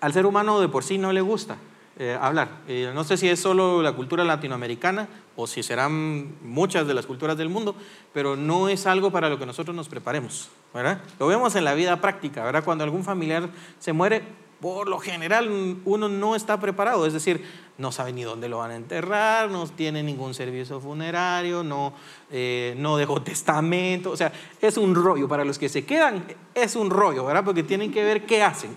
[0.00, 1.56] Al ser humano de por sí no le gusta
[1.98, 2.48] eh, hablar.
[2.68, 7.06] Eh, no sé si es solo la cultura latinoamericana o si serán muchas de las
[7.06, 7.74] culturas del mundo,
[8.12, 11.00] pero no es algo para lo que nosotros nos preparemos, ¿verdad?
[11.20, 12.64] Lo vemos en la vida práctica, ¿verdad?
[12.64, 14.22] Cuando algún familiar se muere,
[14.60, 17.44] por lo general uno no está preparado, es decir,
[17.78, 21.94] no sabe ni dónde lo van a enterrar, no tiene ningún servicio funerario, no,
[22.30, 25.28] eh, no dejó testamento, o sea, es un rollo.
[25.28, 27.44] Para los que se quedan, es un rollo, ¿verdad?
[27.44, 28.76] Porque tienen que ver qué hacen.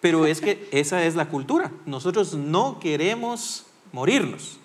[0.00, 1.72] Pero es que esa es la cultura.
[1.86, 4.58] Nosotros no queremos morirnos.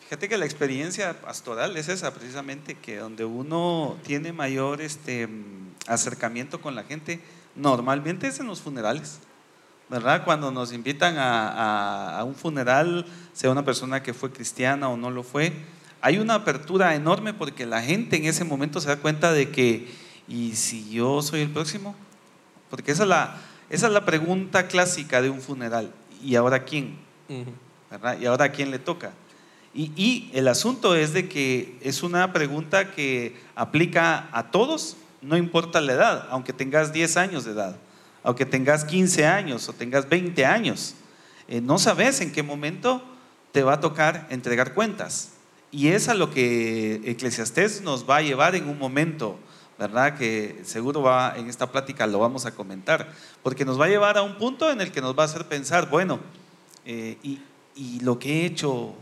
[0.00, 5.28] Fíjate que la experiencia pastoral es esa precisamente, que donde uno tiene mayor este,
[5.86, 7.20] acercamiento con la gente,
[7.56, 9.18] normalmente es en los funerales,
[9.88, 10.24] ¿verdad?
[10.24, 14.96] Cuando nos invitan a, a- a un funeral, sea una persona que fue cristiana o
[14.96, 15.52] no lo fue,
[16.00, 19.88] hay una apertura enorme porque la gente en ese momento se da cuenta de que,
[20.28, 21.94] ¿y si yo soy el próximo?
[22.70, 23.36] Porque esa es la,
[23.68, 25.92] esa es la pregunta clásica de un funeral.
[26.22, 26.96] ¿Y ahora quién?
[27.90, 28.18] ¿verdad?
[28.20, 29.12] ¿Y ahora a quién le toca?
[29.74, 35.36] Y, y el asunto es de que es una pregunta que aplica a todos, no
[35.36, 37.76] importa la edad, aunque tengas 10 años de edad,
[38.22, 40.94] aunque tengas 15 años o tengas 20 años.
[41.48, 43.02] Eh, no sabes en qué momento
[43.52, 45.32] te va a tocar entregar cuentas.
[45.72, 49.38] Y es a lo que Eclesiastés nos va a llevar en un momento,
[49.78, 50.16] ¿verdad?
[50.16, 53.12] Que seguro va en esta plática lo vamos a comentar,
[53.42, 55.46] porque nos va a llevar a un punto en el que nos va a hacer
[55.46, 56.20] pensar, bueno,
[56.84, 57.40] eh, y,
[58.02, 58.94] lo que he hecho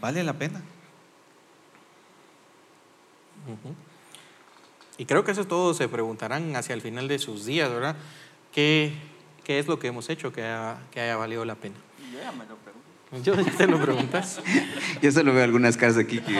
[0.00, 0.60] vale la pena.
[5.02, 7.96] Y creo que eso todos se preguntarán hacia el final de sus días, ¿verdad?
[8.52, 8.92] ¿Qué,
[9.42, 11.74] ¿Qué es lo que hemos hecho que haya, que haya valido la pena?
[12.12, 12.84] Yo ya me lo pregunto.
[13.24, 14.40] Yo ya te lo preguntas.
[15.02, 16.32] Yo solo veo algunas caras aquí que...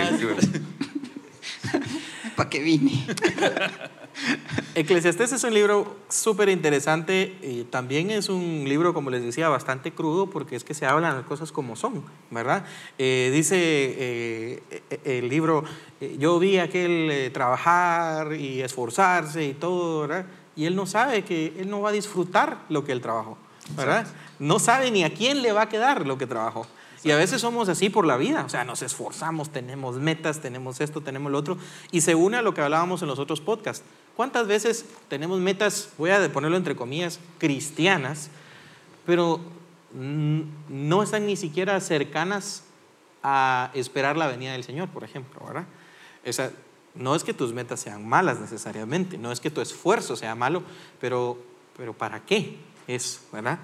[2.37, 3.05] ¿Para qué vine?
[4.75, 9.93] Eclesiastés es un libro súper interesante y también es un libro, como les decía, bastante
[9.93, 12.65] crudo porque es que se hablan las cosas como son, ¿verdad?
[12.99, 15.65] Eh, dice eh, eh, el libro,
[16.01, 20.27] eh, yo vi aquel eh, trabajar y esforzarse y todo, ¿verdad?
[20.57, 23.39] Y él no sabe que él no va a disfrutar lo que él trabajó,
[23.77, 24.07] ¿verdad?
[24.39, 26.67] No sabe ni a quién le va a quedar lo que trabajó.
[27.05, 30.81] Y a veces somos así por la vida, o sea, nos esforzamos, tenemos metas, tenemos
[30.81, 31.59] esto, tenemos lo otro,
[31.91, 33.85] y se une a lo que hablábamos en los otros podcasts.
[34.15, 38.31] ¿Cuántas veces tenemos metas, voy a ponerlo entre comillas, cristianas,
[39.05, 39.41] pero
[39.95, 42.65] no están ni siquiera cercanas
[43.23, 45.67] a esperar la venida del Señor, por ejemplo, ¿verdad?
[46.27, 46.51] O sea,
[46.95, 50.63] no es que tus metas sean malas necesariamente, no es que tu esfuerzo sea malo,
[51.01, 51.39] pero,
[51.77, 53.59] pero ¿para qué es, verdad?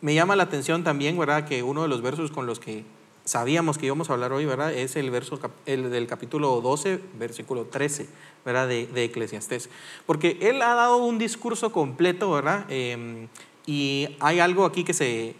[0.00, 1.46] Me llama la atención también, ¿verdad?
[1.46, 2.84] Que uno de los versos con los que
[3.24, 4.72] sabíamos que íbamos a hablar hoy, ¿verdad?
[4.72, 8.08] Es el verso del capítulo 12, versículo 13,
[8.44, 8.68] ¿verdad?
[8.68, 9.68] De, de Eclesiastés.
[10.06, 12.64] Porque él ha dado un discurso completo, ¿verdad?
[12.68, 13.28] Eh,
[13.66, 15.34] y hay algo aquí que se,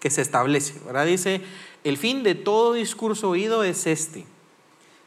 [0.00, 1.06] que se establece, ¿verdad?
[1.06, 1.40] Dice,
[1.82, 4.26] el fin de todo discurso oído es este,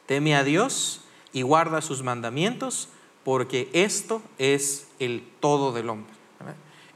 [0.07, 1.01] teme a Dios
[1.33, 2.89] y guarda sus mandamientos,
[3.23, 6.11] porque esto es el todo del hombre.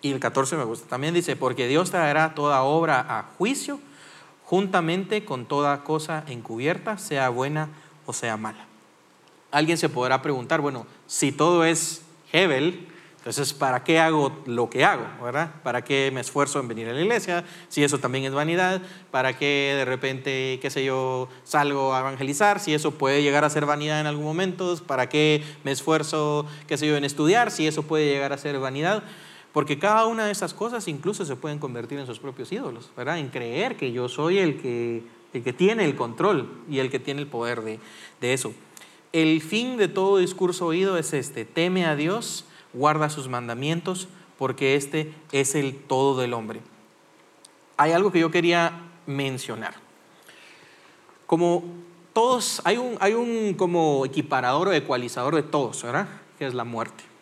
[0.05, 0.87] Y el 14 me gusta.
[0.87, 3.79] También dice, porque Dios traerá toda obra a juicio,
[4.43, 7.69] juntamente con toda cosa encubierta, sea buena
[8.05, 8.67] o sea mala.
[9.49, 12.87] Alguien se podrá preguntar, bueno, si todo es Hebel,
[13.17, 15.07] entonces ¿para qué hago lo que hago?
[15.23, 15.49] ¿verdad?
[15.63, 17.43] ¿Para qué me esfuerzo en venir a la iglesia?
[17.69, 22.59] Si eso también es vanidad, ¿para qué de repente, qué sé yo, salgo a evangelizar?
[22.59, 26.77] Si eso puede llegar a ser vanidad en algún momento, ¿para qué me esfuerzo, qué
[26.77, 27.49] sé yo, en estudiar?
[27.49, 29.01] Si eso puede llegar a ser vanidad.
[29.55, 33.19] Porque cada una de esas cosas incluso se pueden convertir en sus propios ídolos, ¿verdad?
[33.19, 35.01] En creer que yo soy el que,
[35.31, 37.79] el que tiene el control y el que tiene el poder de,
[38.19, 38.51] de eso.
[39.13, 42.43] El fin de todo discurso oído es este, teme a Dios,
[42.73, 46.59] guarda sus mandamientos, porque este es el todo del hombre.
[47.77, 49.75] Hay algo que yo quería mencionar.
[51.27, 51.63] Como
[52.11, 56.09] todos, hay un, hay un como equiparador o ecualizador de todos, ¿verdad?
[56.37, 57.14] Que es la muerte.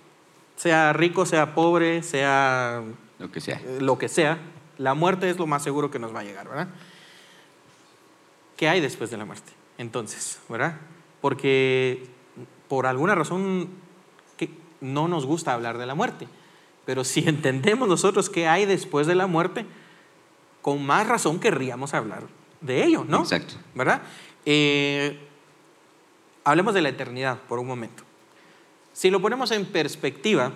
[0.63, 2.81] Sea rico, sea pobre, sea
[3.19, 3.57] Lo que sea.
[3.57, 4.37] eh, lo que sea,
[4.77, 6.69] la muerte es lo más seguro que nos va a llegar, ¿verdad?
[8.55, 9.51] ¿Qué hay después de la muerte?
[9.77, 10.77] Entonces, ¿verdad?
[11.19, 12.07] Porque
[12.69, 13.67] por alguna razón
[14.37, 16.29] que no nos gusta hablar de la muerte,
[16.85, 19.65] pero si entendemos nosotros qué hay después de la muerte,
[20.61, 22.23] con más razón querríamos hablar
[22.61, 23.19] de ello, ¿no?
[23.19, 23.55] Exacto.
[23.75, 24.01] ¿Verdad?
[24.45, 25.27] Eh,
[26.45, 28.05] hablemos de la eternidad por un momento.
[28.93, 30.51] Si lo ponemos en perspectiva,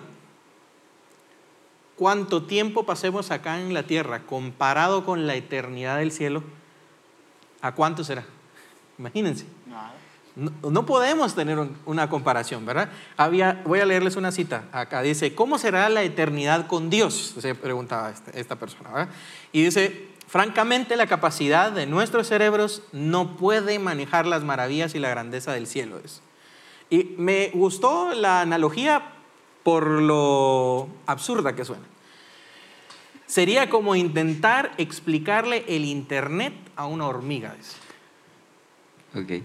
[1.96, 6.42] cuánto tiempo pasemos acá en la tierra comparado con la eternidad del cielo,
[7.60, 8.24] ¿a cuánto será?
[8.98, 9.44] Imagínense.
[10.36, 12.90] No, no podemos tener un- una comparación, ¿verdad?
[13.16, 15.02] Había, voy a leerles una cita acá.
[15.02, 17.34] Dice, ¿cómo será la eternidad con Dios?
[17.40, 19.08] Se preguntaba esta, esta persona, ¿verdad?
[19.50, 25.08] Y dice, francamente la capacidad de nuestros cerebros no puede manejar las maravillas y la
[25.08, 25.98] grandeza del cielo.
[25.98, 26.20] dice.
[26.90, 29.02] Y me gustó la analogía
[29.62, 31.84] por lo absurda que suena.
[33.26, 37.54] Sería como intentar explicarle el Internet a una hormiga.
[39.14, 39.42] Ok.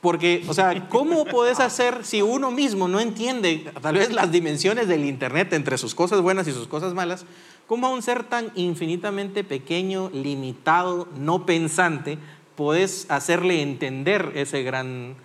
[0.00, 4.88] Porque, o sea, ¿cómo puedes hacer si uno mismo no entiende tal vez las dimensiones
[4.88, 7.26] del Internet entre sus cosas buenas y sus cosas malas?
[7.66, 12.18] ¿Cómo a un ser tan infinitamente pequeño, limitado, no pensante,
[12.56, 15.16] puedes hacerle entender ese gran,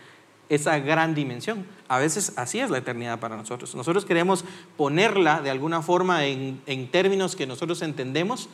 [0.50, 1.66] esa gran dimensión?
[1.88, 3.76] A veces así es la eternidad para nosotros.
[3.76, 4.46] Nosotros queremos
[4.78, 8.50] ponerla de alguna forma en, en términos que nosotros entendemos,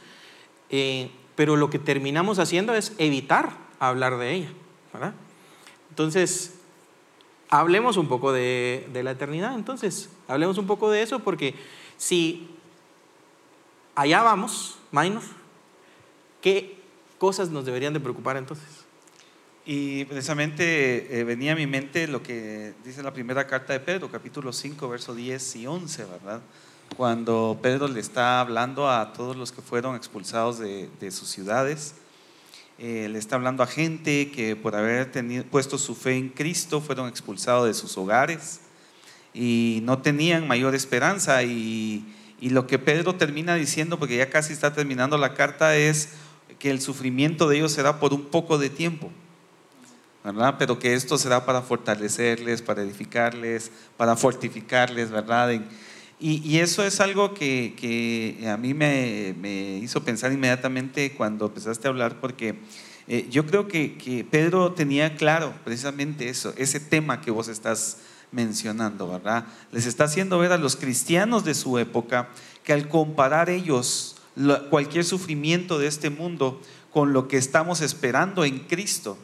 [0.70, 4.50] eh, pero lo que terminamos haciendo es evitar hablar de ella.
[5.90, 6.60] Entonces,
[7.50, 11.56] hablemos un poco de, de la eternidad, entonces, hablemos un poco de eso, porque
[11.98, 12.50] si
[13.96, 15.24] allá vamos, Minor,
[16.42, 16.78] ¿qué
[17.18, 18.81] cosas nos deberían de preocupar entonces?
[19.64, 24.10] Y precisamente eh, venía a mi mente lo que dice la primera carta de Pedro,
[24.10, 26.42] capítulo 5, verso 10 y 11, ¿verdad?
[26.98, 31.94] Cuando Pedro le está hablando a todos los que fueron expulsados de, sus ciudades,
[32.80, 36.82] eh, le está hablando a gente que por haber tenido, puesto su fe en Cristo
[36.82, 38.62] fueron expulsados de sus hogares
[39.32, 41.44] y no tenían mayor esperanza.
[41.44, 42.04] Y
[42.42, 46.10] lo que Pedro termina diciendo, porque ya casi está terminando la carta, es
[46.58, 49.12] que el sufrimiento de ellos será por un poco de tiempo.
[50.24, 50.56] ¿Verdad?
[50.60, 55.52] Pero que esto será para fortalecerles, para edificarles, para fortificarles, ¿verdad?
[56.20, 62.20] Y, eso es algo que, a mí me, hizo pensar inmediatamente cuando empezaste a hablar,
[62.20, 62.56] porque
[63.08, 67.98] eh, yo creo que, Pedro tenía claro precisamente eso, ese tema que vos estás
[68.32, 69.46] mencionando, ¿verdad?
[69.72, 72.30] Les está haciendo ver a los cristianos de su época
[72.64, 74.18] que al comparar ellos
[74.70, 76.62] cualquier sufrimiento de este mundo
[76.92, 79.18] con lo que estamos esperando en Cristo,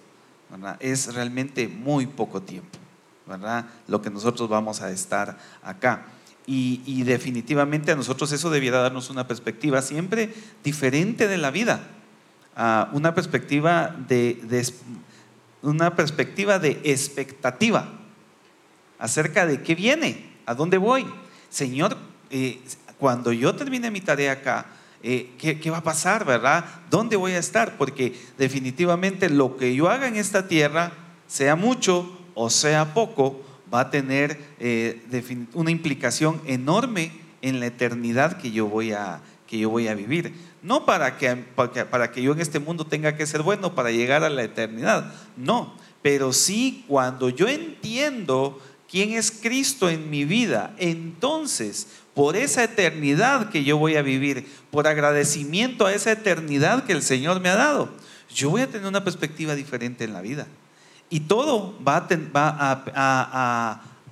[0.79, 2.77] es realmente muy poco tiempo,
[3.25, 3.65] ¿verdad?
[3.87, 6.05] Lo que nosotros vamos a estar acá.
[6.49, 10.33] Y, definitivamente a nosotros eso debiera darnos una perspectiva siempre
[10.63, 11.81] diferente de la vida,
[12.93, 14.73] una, perspectiva de,
[15.61, 17.89] una perspectiva de expectativa
[18.97, 21.05] acerca de qué viene, a dónde voy.
[21.49, 21.97] Señor,
[22.29, 22.61] eh,
[22.97, 24.67] cuando yo termine mi tarea acá,
[25.03, 26.65] eh, ¿qué, ¿qué, va a pasar, verdad?
[26.89, 27.77] ¿Dónde voy a estar?
[27.77, 30.91] Porque definitivamente lo que yo haga en esta tierra,
[31.27, 33.41] sea mucho o sea poco,
[33.73, 35.01] va a tener eh,
[35.53, 40.33] una implicación enorme en la eternidad que yo voy a, que yo voy a vivir.
[40.61, 44.23] No para que, para que yo en este mundo tenga que ser bueno para llegar
[44.23, 50.73] a la eternidad, no, pero sí cuando yo entiendo quién es Cristo en mi vida,
[50.77, 51.87] entonces
[52.17, 57.03] por esa eternidad que yo voy a vivir, por agradecimiento a esa eternidad que el
[57.03, 57.89] Señor me ha dado,
[58.33, 60.47] yo voy a tener una perspectiva diferente en la vida.
[61.11, 62.07] Y todo va,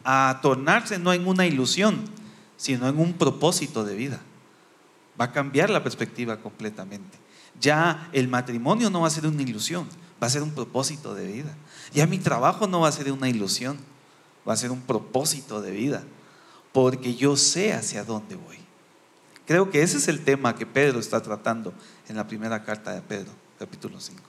[0.04, 2.00] a, tornarse no en una ilusión,
[2.58, 4.22] sino en un propósito de vida.
[5.20, 7.18] Va a cambiar la perspectiva completamente.
[7.60, 9.88] Ya el matrimonio no va a ser una ilusión,
[10.22, 11.56] va a ser un propósito de vida.
[11.92, 13.80] Ya mi trabajo no va a ser una ilusión,
[14.48, 16.04] va a ser un propósito de vida,
[16.76, 18.58] porque yo sé hacia dónde voy.
[19.48, 21.74] Creo que ese es el tema que Pedro está tratando
[22.10, 24.22] en la primera carta de Pedro, capítulo 5.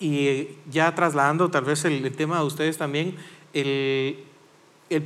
[0.00, 3.14] Y ya trasladando tal vez el, tema a ustedes también,
[3.52, 4.24] el,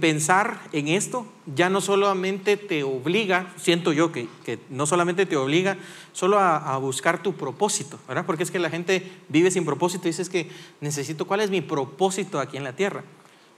[0.00, 4.28] pensar en esto ya no solamente te obliga, siento yo que,
[4.70, 5.76] no solamente te obliga
[6.14, 8.24] solo a, buscar tu propósito, ¿verdad?
[8.24, 10.48] Porque es que la gente vive sin propósito y dice que
[10.80, 13.04] necesito cuál es mi propósito aquí en la tierra.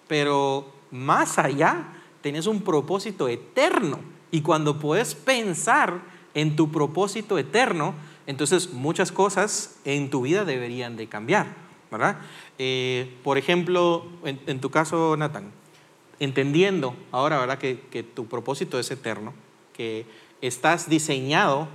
[0.09, 1.89] Pero más allá,
[2.21, 3.99] tienes un propósito eterno.
[4.31, 6.01] Y cuando puedes pensar
[6.35, 7.95] en tu propósito eterno,
[8.27, 11.47] entonces muchas cosas en tu vida deberían de cambiar,
[11.91, 12.19] ¿verdad?
[12.59, 15.51] Eh, por ejemplo, en, tu caso, Nathan,
[16.21, 17.59] entendiendo ahora, ¿verdad?
[17.59, 19.35] Que, tu propósito es eterno,
[19.75, 20.07] que
[20.41, 21.69] estás diseñado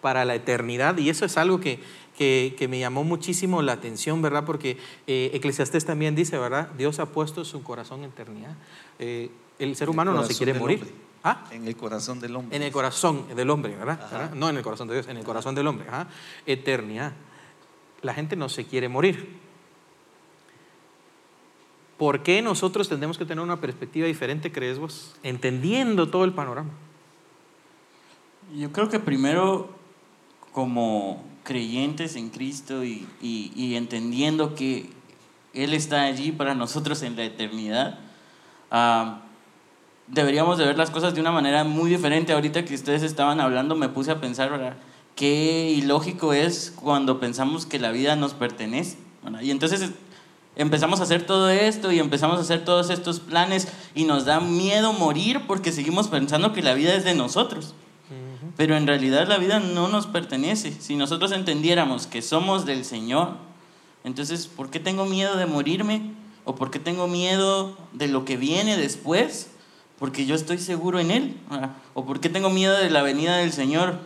[0.00, 1.80] para la eternidad y eso es algo que,
[2.16, 4.44] que, me llamó muchísimo la atención, ¿verdad?
[4.44, 6.68] Porque eh, Eclesiastés también dice, ¿verdad?
[6.76, 8.56] Dios ha puesto su corazón en eternidad.
[8.98, 10.92] Eh, el ser humano no se quiere morir.
[11.22, 11.46] ¿Ah?
[11.50, 12.54] En el corazón del hombre.
[12.54, 14.32] En el corazón del hombre, ¿verdad?
[14.34, 15.86] No en el corazón de Dios, en el corazón del hombre.
[16.44, 17.12] Eternidad.
[18.02, 19.40] La gente no se quiere morir.
[21.96, 25.16] ¿Por qué nosotros tendremos que tener una perspectiva diferente, crees vos?
[25.22, 26.70] Entendiendo todo el panorama.
[28.54, 29.70] Yo creo que primero,
[30.52, 34.90] como creyentes en Cristo y, y, entendiendo que
[35.52, 37.98] Él está allí para nosotros en la eternidad,
[38.72, 39.18] uh,
[40.08, 42.32] deberíamos de ver las cosas de una manera muy diferente.
[42.32, 44.76] Ahorita que ustedes estaban hablando me puse a pensar.
[45.14, 48.96] Qué ilógico es cuando pensamos que la vida nos pertenece.
[49.42, 49.90] Y entonces
[50.56, 54.40] empezamos a hacer todo esto y empezamos a hacer todos estos planes y nos da
[54.40, 57.74] miedo morir porque seguimos pensando que la vida es de nosotros.
[58.56, 60.72] Pero en realidad la vida no nos pertenece.
[60.80, 63.36] Si nosotros entendiéramos que somos del Señor,
[64.04, 66.12] entonces, ¿por qué tengo miedo de morirme?
[66.44, 69.50] ¿O por qué tengo miedo de lo que viene después?
[69.98, 71.36] porque yo estoy seguro en Él.
[71.94, 73.98] ¿O porque tengo miedo de la venida del Señor?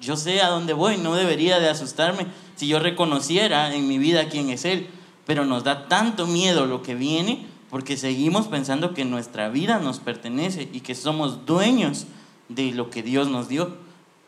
[0.00, 4.28] Yo sé a dónde voy, no debería de asustarme si yo reconociera en mi vida
[4.28, 4.88] quién es Él.
[5.26, 9.98] Pero nos da tanto miedo lo que viene porque seguimos pensando que nuestra vida nos
[10.00, 12.06] pertenece y que somos dueños
[12.48, 13.76] de lo que Dios nos dio.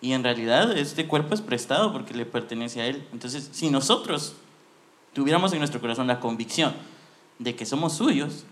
[0.00, 3.06] Y en realidad este cuerpo es prestado porque le pertenece a Él.
[3.12, 4.34] Entonces, si nosotros
[5.12, 6.74] tuviéramos en nuestro corazón la convicción
[7.38, 8.44] de que somos suyos,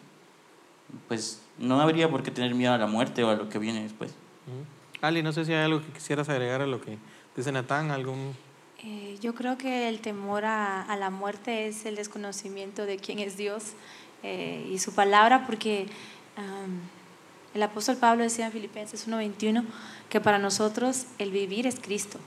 [1.09, 3.83] pues no habría por qué tener miedo a la muerte o a lo que viene
[3.83, 4.15] después.
[5.01, 6.99] Ali, no sé si hay algo que quisieras agregar a lo que
[7.37, 8.35] dice Natán, algún...
[8.85, 13.21] Eh, yo creo que el temor a, a, la muerte es el desconocimiento de quién
[13.21, 13.75] es Dios
[14.23, 15.87] eh, y su palabra, porque
[17.55, 19.65] el apóstol Pablo decía en Filipenses 1:21
[20.09, 22.19] que para nosotros el vivir es Cristo.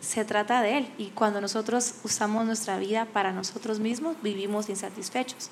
[0.00, 5.50] Se trata de Él y cuando nosotros usamos nuestra vida para nosotros mismos, vivimos insatisfechos.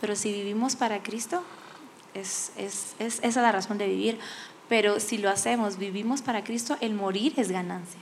[0.00, 1.42] Pero si vivimos para Cristo,
[2.14, 4.18] es, es, es, esa es la razón de vivir.
[4.68, 8.00] Pero si lo hacemos, vivimos para Cristo, el morir es ganancia.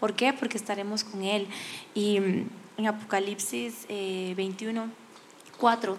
[0.00, 0.32] ¿Por qué?
[0.32, 1.46] Porque estaremos con Él.
[1.94, 2.48] Y mm,
[2.78, 4.88] en Apocalipsis 21,
[5.58, 5.98] 4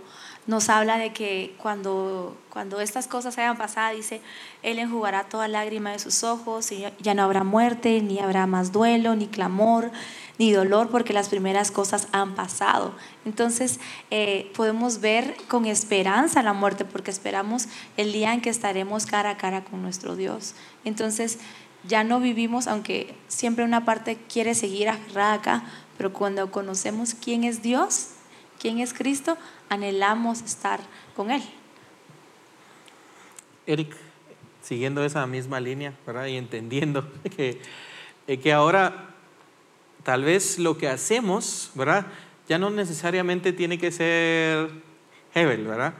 [0.50, 4.20] nos habla de que cuando, cuando estas cosas hayan pasado, dice,
[4.64, 8.72] Él enjugará toda lágrima de sus ojos, y ya no habrá muerte, ni habrá más
[8.72, 9.92] duelo, ni clamor,
[10.40, 12.96] ni dolor, porque las primeras cosas han pasado.
[13.26, 13.80] Entonces
[14.10, 19.30] eh, podemos ver con esperanza la muerte, porque esperamos el día en que estaremos cara
[19.30, 20.56] a cara con nuestro Dios.
[20.84, 21.38] Entonces
[21.88, 25.64] ya no vivimos, aunque siempre una parte quiere seguir aferrada acá,
[25.96, 28.14] pero cuando conocemos quién es Dios,
[28.60, 29.38] quién es Cristo,
[29.70, 30.80] anhelamos estar
[31.16, 31.42] con Él.
[33.66, 33.96] Eric,
[34.62, 36.28] siguiendo esa misma línea, ¿verdad?
[36.28, 37.62] Y entendiendo que,
[38.28, 39.16] eh, que ahora
[40.04, 42.06] tal vez lo que hacemos, ¿verdad?
[42.48, 44.70] Ya no necesariamente tiene que ser
[45.34, 45.94] Hebel, ¿verdad?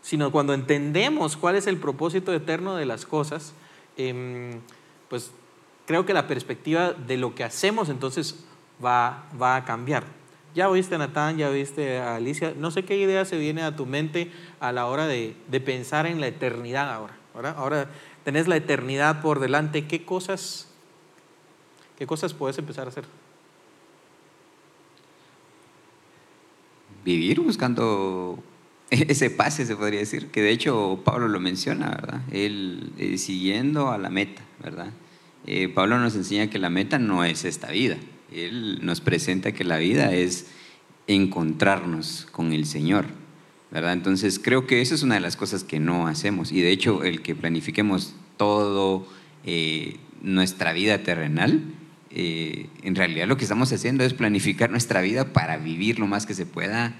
[0.00, 3.52] Sino cuando entendemos cuál es el propósito eterno de las cosas,
[3.96, 4.60] em,
[5.08, 5.30] pues
[5.86, 8.44] creo que la perspectiva de lo que hacemos entonces
[8.82, 10.04] va, va a cambiar.
[10.54, 12.54] Ya oíste a Natán, ya oíste a Alicia.
[12.56, 14.30] No sé qué idea se viene a tu mente
[14.60, 15.34] a la hora de,
[15.64, 17.16] pensar en la eternidad ahora.
[17.56, 17.90] Ahora
[18.24, 19.86] tenés la eternidad por delante.
[19.86, 20.68] ¿Qué cosas,
[21.98, 23.04] qué cosas puedes empezar a hacer?
[27.02, 28.42] Vivir buscando
[28.90, 32.20] ese pase, se podría decir, que de hecho Pablo lo menciona, ¿verdad?
[32.30, 34.90] Él eh, siguiendo a la meta, ¿verdad?
[35.46, 37.96] Eh, Pablo nos enseña que la meta no es esta vida,
[38.34, 40.46] él nos presenta que la vida es
[41.06, 43.06] encontrarnos con el Señor,
[43.70, 43.92] ¿verdad?
[43.92, 47.04] Entonces creo que eso es una de las cosas que no hacemos y de hecho
[47.04, 49.06] el que planifiquemos todo
[49.44, 51.62] eh, nuestra vida terrenal,
[52.10, 56.26] eh, en realidad lo que estamos haciendo es planificar nuestra vida para vivir lo más
[56.26, 56.94] que se pueda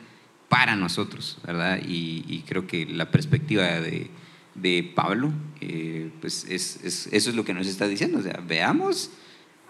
[0.48, 1.80] para nosotros, ¿verdad?
[1.86, 7.66] Y, creo que la perspectiva de, Pablo, eh, pues es, eso es lo que nos
[7.66, 9.10] está diciendo, sea, veamos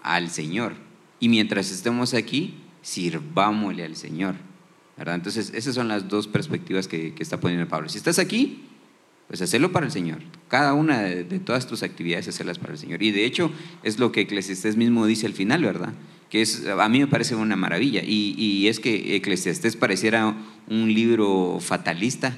[0.01, 0.73] al Señor,
[1.23, 4.35] y mientras estemos aquí, sirvámosle al Señor.
[4.97, 5.15] ¿verdad?
[5.15, 7.87] Entonces, esas son las dos perspectivas que, está poniendo Pablo.
[7.87, 8.65] Si estás aquí,
[9.29, 10.17] pues hacerlo para el Señor.
[10.49, 13.01] Cada una de, todas tus actividades, hacerlas para el Señor.
[13.01, 13.53] Y de hecho,
[13.83, 15.93] es lo que Eclesiastés mismo dice al final, ¿verdad?
[16.29, 18.01] Que es, a mí me parece una maravilla.
[18.03, 20.35] Y, es que Eclesiastés pareciera
[20.67, 22.37] un libro fatalista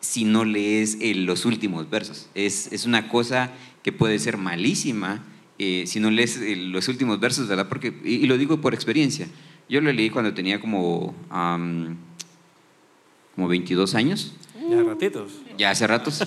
[0.00, 2.30] si no lees los últimos versos.
[2.34, 5.22] Es, es una cosa que puede ser malísima
[5.62, 7.68] eh, si no lees eh, los últimos versos, ¿verdad?
[7.68, 9.28] Porque, y, lo digo por experiencia.
[9.68, 11.98] Yo lo leí cuando tenía como, como
[13.46, 14.32] 22 años.
[14.70, 15.32] Ya ratitos.
[15.58, 16.22] Ya hace ratos.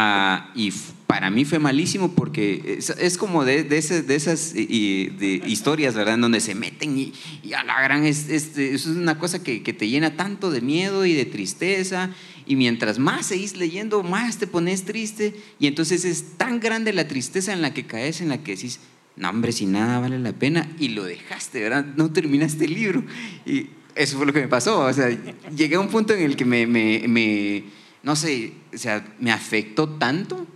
[0.00, 0.72] Ah, y
[1.08, 6.14] para mí fue malísimo porque es, como de, de, esas de historias, ¿verdad?
[6.14, 7.12] En donde se meten y,
[7.52, 11.14] a la gran, es, es, una cosa que, que, te llena tanto de miedo y
[11.14, 12.10] de tristeza.
[12.46, 15.34] Y mientras más seguís leyendo, más te pones triste.
[15.58, 18.78] Y entonces es tan grande la tristeza en la que caes, en la que decís,
[19.16, 20.70] no, hombre, si nada vale la pena.
[20.78, 21.84] Y lo dejaste, ¿verdad?
[21.96, 23.02] No terminaste el libro.
[23.44, 24.78] Y eso fue lo que me pasó.
[24.78, 25.08] O sea,
[25.56, 27.64] llegué a un punto en el que me
[28.02, 30.46] no sé, o sea, me afectó tanto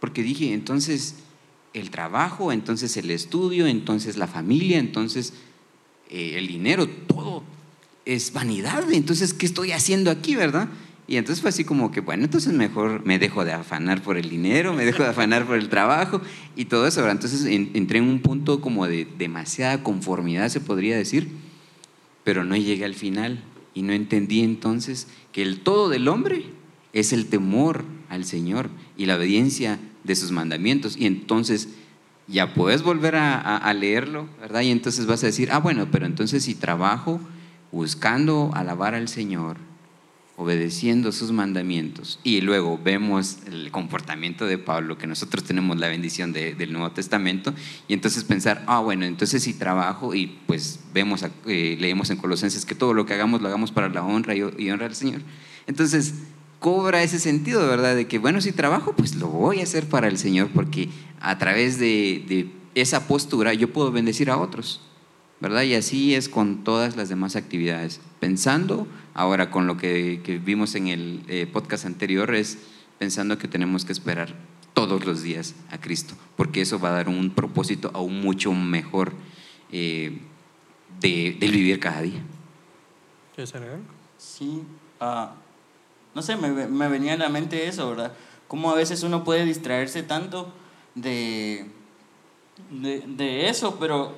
[0.00, 1.16] porque dije, entonces
[1.72, 5.32] el trabajo, entonces el estudio, entonces la familia, entonces
[6.10, 7.42] eh, el dinero, todo
[8.04, 8.90] es vanidad.
[8.92, 10.68] Entonces, ¿qué estoy haciendo aquí, verdad?
[11.06, 14.30] Y entonces fue así como que, bueno, entonces mejor me dejo de afanar por el
[14.30, 16.22] dinero, me dejo de afanar por el trabajo
[16.56, 17.06] y todo eso.
[17.08, 21.28] Entonces entré en un punto como de demasiada conformidad, se podría decir,
[22.22, 23.42] pero no llegué al final
[23.74, 26.46] y no entendí entonces que el todo del hombre
[26.94, 30.96] es el temor al Señor y la obediencia de sus mandamientos.
[30.96, 31.68] Y entonces
[32.26, 34.62] ya puedes volver a, leerlo, ¿verdad?
[34.62, 37.20] Y entonces vas a decir, ah, bueno, pero entonces si trabajo
[37.72, 39.56] buscando alabar al Señor,
[40.36, 46.32] obedeciendo sus mandamientos, y luego vemos el comportamiento de Pablo, que nosotros tenemos la bendición
[46.32, 47.52] del Nuevo Testamento,
[47.88, 52.64] y entonces pensar, ah, bueno, entonces si trabajo y pues vemos, eh, leemos en Colosenses
[52.64, 55.20] que todo lo que hagamos lo hagamos para la honra y, y honra al Señor.
[55.66, 56.14] Entonces,
[56.64, 57.94] cobra ese sentido, ¿verdad?
[57.94, 60.88] De que, bueno, si trabajo, pues lo voy a hacer para el Señor, porque
[61.20, 64.80] a través de, esa postura yo puedo bendecir a otros,
[65.40, 65.64] ¿verdad?
[65.64, 68.00] Y así es con todas las demás actividades.
[68.18, 72.56] Pensando, ahora con lo que, vimos en el eh, podcast anterior, es
[72.98, 74.34] pensando que tenemos que esperar
[74.72, 79.12] todos los días a Cristo, porque eso va a dar un propósito aún mucho mejor
[79.70, 80.18] eh,
[80.98, 82.22] de, vivir cada día.
[83.34, 83.52] ¿Quieres
[84.16, 84.62] Sí.
[84.98, 85.43] Uh
[86.14, 88.12] no sé, me, me, venía a la mente eso, ¿verdad?
[88.48, 90.52] Cómo a veces uno puede distraerse tanto
[90.94, 91.66] de,
[92.70, 94.14] de, eso, pero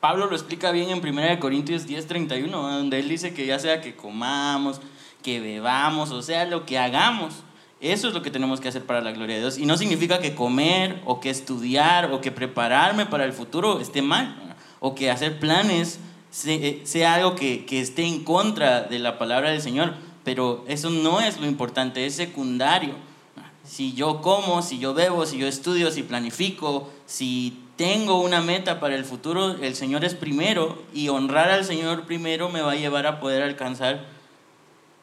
[0.00, 3.96] Pablo lo explica bien en 1 Corintios 10:31, donde él dice que ya sea que
[3.96, 4.80] comamos,
[5.22, 7.42] que bebamos, o sea, lo que hagamos,
[7.80, 9.58] eso es lo que tenemos que hacer para la gloria de Dios.
[9.58, 14.00] Y no significa que comer o que estudiar o que prepararme para el futuro esté
[14.00, 15.98] mal, o que hacer planes
[16.30, 19.94] sea, sea algo que, que esté en contra de la palabra del Señor
[20.26, 22.94] pero eso no es lo importante, es secundario.
[23.62, 28.80] Si yo como, si yo bebo, si yo estudio, si planifico, si tengo una meta
[28.80, 32.74] para el futuro, el Señor es primero y honrar al Señor primero me va a
[32.74, 34.04] llevar a poder alcanzar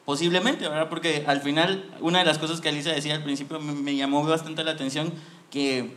[0.04, 0.90] posiblemente, ¿verdad?
[0.90, 4.62] Porque al final, una de las cosas que Alicia decía al principio me, llamó bastante
[4.62, 5.10] la atención,
[5.50, 5.96] que,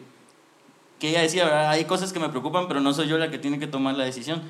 [0.99, 1.71] que ella decía, ¿verdad?
[1.71, 4.05] Hay cosas que me preocupan, pero no soy yo la que tiene que tomar la
[4.05, 4.41] decisión.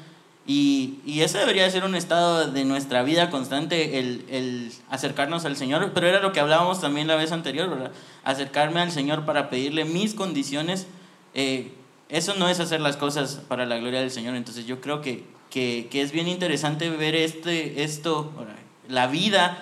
[0.49, 5.57] Y, y ese debería ser un estado de nuestra vida constante, el, el, acercarnos al
[5.57, 7.91] Señor, pero era lo que hablábamos también la vez anterior, ¿verdad?
[8.23, 10.87] Acercarme al Señor para pedirle mis condiciones.
[11.33, 11.73] Eh,
[12.07, 14.35] eso no es hacer las cosas para la gloria del Señor.
[14.35, 18.31] Entonces yo creo que, que, que es bien interesante ver este, esto,
[18.87, 19.57] la vida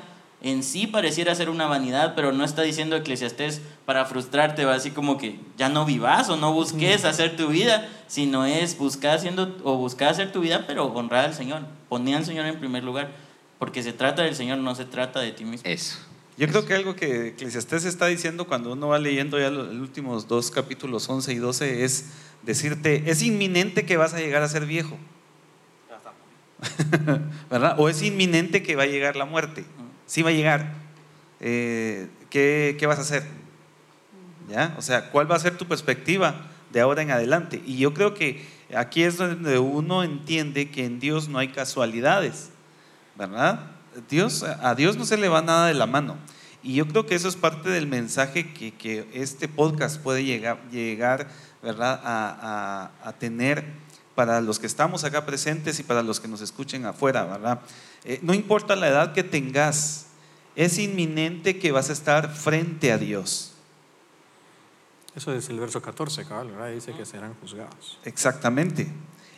[0.45, 4.91] en sí pareciera ser una vanidad, pero no está diciendo Eclesiastés para frustrarte, va así
[4.91, 9.57] como que ya no vivas o no busques hacer tu vida, sino es buscar haciendo
[9.63, 13.09] o buscar hacer tu vida, pero honrar al Señor, poner al Señor en primer lugar,
[13.57, 15.67] porque se trata del Señor, no se trata de ti mismo.
[15.67, 15.97] Eso.
[16.37, 20.27] Yo creo que algo que Eclesiastés está diciendo cuando uno va leyendo ya los últimos
[20.27, 22.05] dos capítulos 11 y 12 es
[22.43, 24.95] decirte, es inminente que vas a llegar a ser viejo.
[27.49, 27.79] ¿Verdad?
[27.79, 29.65] O es inminente que va a llegar la muerte.
[30.05, 30.73] Sí va a llegar.
[31.39, 33.23] Eh, ¿qué, ¿Qué vas a hacer?
[34.49, 34.75] ¿Ya?
[34.77, 37.61] O sea, ¿cuál va a ser tu perspectiva de ahora en adelante?
[37.65, 38.45] Y yo creo que
[38.75, 42.49] aquí es donde uno entiende que en Dios no hay casualidades,
[43.15, 43.71] ¿verdad?
[44.09, 46.17] Dios, a Dios no se le va nada de la mano.
[46.61, 50.59] Y yo creo que eso es parte del mensaje que, que este podcast puede llegar,
[50.71, 51.27] llegar
[51.61, 52.01] ¿verdad?
[52.03, 53.63] A, a, a, tener
[54.15, 57.59] para los que estamos acá presentes y para los que nos escuchen afuera, ¿verdad?
[58.05, 60.05] Eh, no importa la edad que tengas,
[60.55, 63.51] es inminente que vas a estar frente a Dios.
[65.15, 66.71] Eso es el verso 14, cabal, ¿verdad?
[66.71, 67.99] Dice que serán juzgados.
[68.03, 68.87] Exactamente.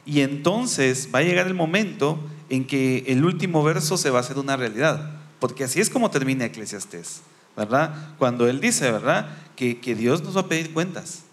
[0.05, 4.22] Y entonces va a llegar el momento en que el último verso se va a
[4.22, 7.22] hacer una realidad, porque así es como termina Eclesiastés,
[7.55, 8.15] ¿verdad?
[8.18, 9.30] Cuando él dice, ¿verdad?
[9.55, 11.24] Que, que Dios nos va a pedir cuentas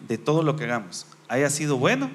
[0.00, 2.10] de todo lo que hagamos, haya sido bueno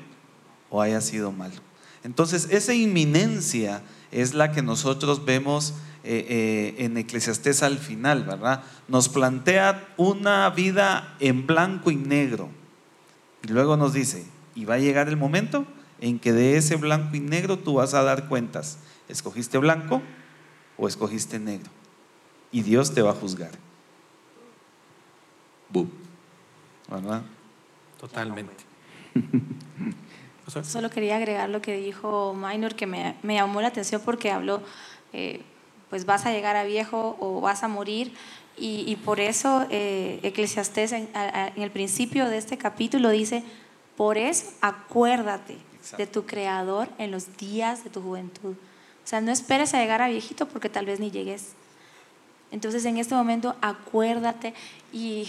[0.70, 1.56] o haya sido malo.
[2.04, 3.82] Entonces, esa inminencia
[4.12, 8.64] es la que nosotros vemos eh, eh, en Eclesiastés al final, ¿verdad?
[8.88, 12.50] Nos plantea una vida en blanco y negro.
[13.44, 15.66] Y luego nos dice, y va a llegar el momento
[16.02, 18.80] en que de ese blanco y negro tú vas a dar cuentas.
[19.08, 20.02] ¿Escogiste blanco
[20.78, 21.70] o escogiste negro?
[22.52, 23.52] Y Dios te va a juzgar.
[25.70, 25.92] Boom.
[26.90, 27.22] ¿Verdad?
[28.00, 28.64] Totalmente.
[30.50, 34.62] Solo quería agregar lo que dijo Minor, que me, me llamó la atención porque habló,
[35.14, 35.42] eh,
[35.90, 38.14] pues vas a llegar a viejo o vas a morir.
[38.58, 41.10] Y, y por eso eh, Eclesiastés en,
[41.56, 43.44] el principio de este capítulo dice,
[43.96, 45.98] por eso acuérdate Exacto.
[45.98, 48.56] de tu Creador en los días de tu juventud.
[49.04, 51.54] O sea, no esperes a llegar a viejito porque tal vez ni llegues.
[52.52, 54.54] Entonces en este momento acuérdate
[54.92, 55.28] y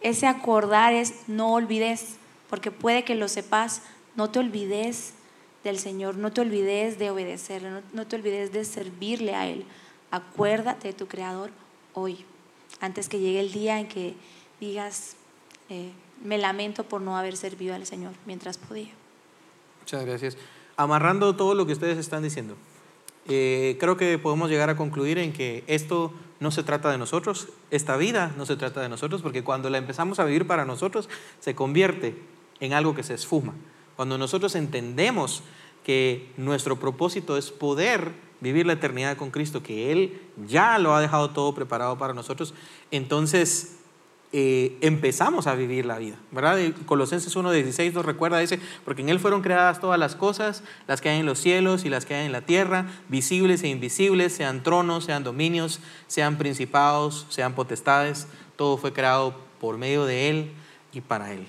[0.00, 2.16] ese acordar es no olvides,
[2.48, 3.82] porque puede que lo sepas,
[4.16, 5.14] no te olvides
[5.64, 9.64] del Señor, no te olvides de obedecerle, no, te olvides de servirle a Él.
[10.10, 11.50] Acuérdate de tu Creador
[11.94, 12.24] hoy,
[12.80, 14.14] antes que llegue el día en que
[14.58, 15.16] digas,
[15.68, 15.92] eh,
[16.24, 18.90] me lamento por no haber servido al Señor mientras podía.
[19.80, 20.36] Muchas gracias.
[20.76, 22.56] Amarrando todo lo que ustedes están diciendo,
[23.28, 27.48] eh, creo que podemos llegar a concluir en que esto no se trata de nosotros,
[27.70, 31.08] esta vida no se trata de nosotros, porque cuando la empezamos a vivir para nosotros,
[31.38, 32.16] se convierte
[32.60, 33.54] en algo que se esfuma.
[34.00, 35.42] Cuando nosotros entendemos
[35.84, 41.02] que nuestro propósito es poder vivir la eternidad con Cristo, que Él ya lo ha
[41.02, 42.54] dejado todo preparado para nosotros,
[42.90, 43.76] entonces
[44.32, 46.58] eh, empezamos a vivir la vida, ¿verdad?
[46.86, 51.10] Colosenses 1.16 nos recuerda, dice, porque en Él fueron creadas todas las cosas, las que
[51.10, 54.62] hay en los cielos y las que hay en la tierra, visibles e invisibles, sean
[54.62, 60.52] tronos, sean dominios, sean principados, sean potestades, todo fue creado por medio de Él
[60.90, 61.46] y para Él.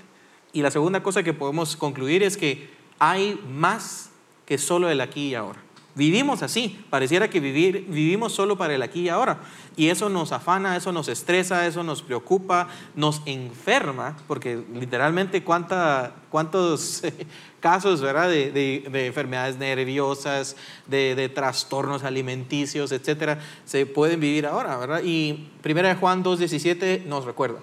[0.54, 4.10] Y la segunda cosa que podemos concluir es que hay más
[4.45, 5.60] que solo el aquí y ahora.
[5.93, 9.39] Vivimos así, pareciera que vivir, vivimos solo para el aquí y ahora.
[9.76, 16.16] Y eso nos afana, eso nos estresa, eso nos preocupa, nos enferma, porque literalmente cuánta,
[16.30, 17.04] cuántos
[17.60, 18.30] casos ¿verdad?
[18.30, 20.56] De, de, de enfermedades nerviosas,
[20.88, 24.78] de, de, trastornos alimenticios, etcétera, se pueden vivir ahora.
[24.78, 25.02] ¿verdad?
[25.04, 27.60] Y 1 Juan 2.17 nos recuerda.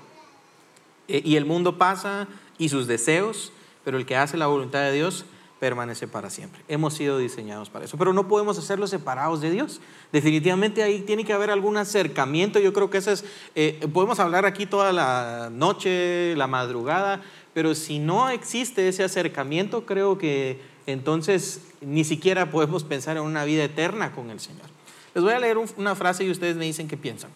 [1.09, 2.29] E, y el mundo pasa
[2.59, 3.53] y sus deseos,
[3.85, 5.25] pero el que hace la voluntad de Dios
[5.59, 6.63] permanece para siempre.
[6.69, 9.81] Hemos sido diseñados para eso, pero no podemos hacerlo separados de Dios.
[10.13, 12.61] Definitivamente ahí tiene que haber algún acercamiento.
[12.61, 17.23] Yo creo que eso es, eh, podemos hablar aquí toda la noche, la madrugada,
[17.55, 23.45] pero si no existe ese acercamiento, creo que entonces ni siquiera podemos pensar en una
[23.45, 24.67] vida eterna con el Señor.
[25.15, 27.31] Les voy a leer una frase y ustedes me dicen qué piensan.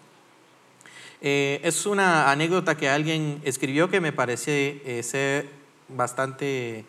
[1.24, 5.48] Eh, es una anécdota que alguien escribió que me parece eh, ser
[5.88, 6.84] bastante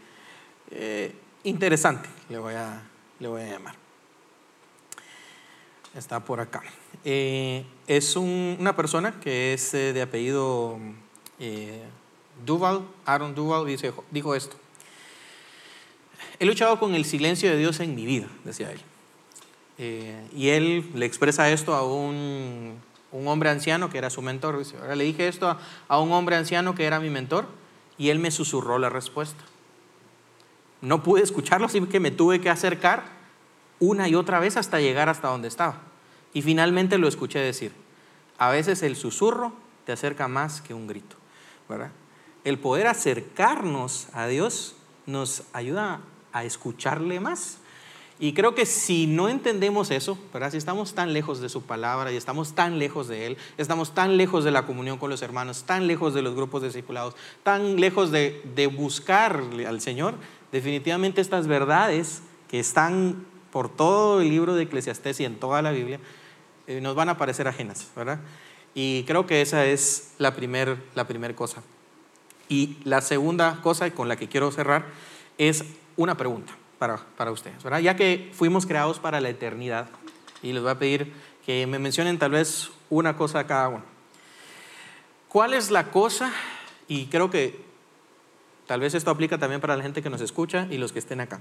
[0.72, 1.14] eh,
[1.44, 2.82] interesante, le voy, a,
[3.20, 3.76] le voy a llamar.
[5.96, 6.64] Está por acá.
[7.04, 10.80] es una persona que es de apellido
[12.44, 14.56] Duval, Aaron Duval, dice, dijo esto.
[16.40, 18.82] He luchado con el silencio de Dios en mi vida, decía él.
[20.36, 22.82] y él le expresa esto a un
[23.14, 24.62] un hombre anciano que era su mentor.
[24.82, 25.58] Ahora le dije esto
[25.88, 27.46] a, un hombre anciano que era mi mentor
[27.98, 29.44] y él me susurró la respuesta.
[30.82, 33.04] No pude escucharlo, así que me tuve que acercar
[33.80, 35.78] una y otra vez hasta llegar hasta donde estaba.
[36.34, 37.72] Y finalmente lo escuché decir,
[38.38, 39.54] a veces el susurro
[39.86, 41.16] te acerca más que un grito.
[42.44, 46.02] El poder acercarnos a Dios nos ayuda
[46.34, 47.60] a escucharle más.
[48.24, 50.50] Y creo que si no entendemos eso, ¿verdad?
[50.50, 54.16] si estamos tan lejos de su palabra y estamos tan lejos de Él, estamos tan
[54.16, 58.12] lejos de la comunión con los hermanos, tan lejos de los grupos discipulados, tan lejos
[58.12, 60.16] de, de buscar al Señor,
[60.54, 65.72] definitivamente estas verdades que están por todo el libro de Eclesiastés y en toda la
[65.72, 66.00] Biblia,
[66.68, 68.22] eh, nos van a parecer ajenas, ¿verdad?
[68.74, 71.62] Y creo que esa es la primera la primer cosa.
[72.48, 74.86] Y la segunda cosa con la que quiero cerrar
[75.38, 75.66] es
[75.98, 76.54] una pregunta
[77.16, 77.80] para, ustedes, ¿verdad?
[77.80, 79.88] Ya que fuimos creados para la eternidad,
[80.42, 81.14] y les voy a pedir
[81.46, 83.84] que me mencionen tal vez una cosa a cada uno.
[85.30, 86.34] ¿Cuál es la cosa?
[86.90, 87.64] Y creo que
[88.68, 91.22] tal vez esto aplica también para la gente que nos escucha y los que estén
[91.22, 91.40] acá.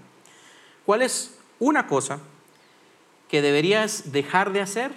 [0.87, 2.21] ¿Cuál es una cosa
[3.29, 4.93] que deberías dejar de hacer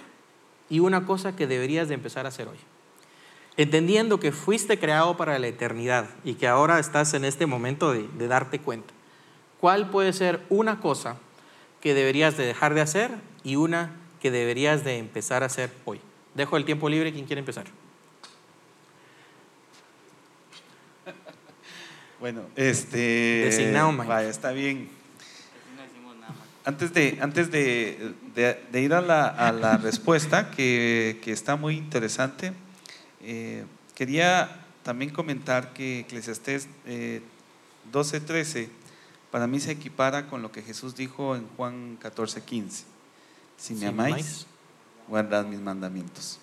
[0.70, 2.58] y una cosa que deberías de empezar a hacer hoy?
[3.56, 8.28] Entendiendo que fuiste creado para la eternidad y que ahora estás en este momento de
[8.28, 8.95] darte cuenta.
[9.60, 11.16] ¿Cuál puede ser una cosa
[11.80, 13.10] que deberías de dejar de hacer
[13.42, 16.00] y una que deberías de empezar a hacer hoy?
[16.34, 17.66] Dejo el tiempo libre, ¿quién quiere empezar?
[22.18, 23.42] Bueno, este...
[23.44, 24.88] Designado, Vaya, está bien.
[26.64, 31.76] Antes de, antes de, de, ir a la, a la respuesta, que, que, está muy
[31.76, 32.52] interesante,
[33.22, 37.22] eh, quería también comentar que Eclesiastés eh,
[37.92, 38.68] 12.13
[39.30, 42.84] para mí se equipara con lo que Jesús dijo en Juan 14, 15.
[43.56, 44.46] Si me amáis,
[45.08, 46.38] guardad mis mandamientos.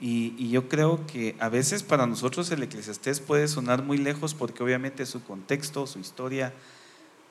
[0.00, 4.62] Y, yo creo que a veces para nosotros el eclesiastés puede sonar muy lejos porque
[4.62, 6.52] obviamente su contexto, su historia,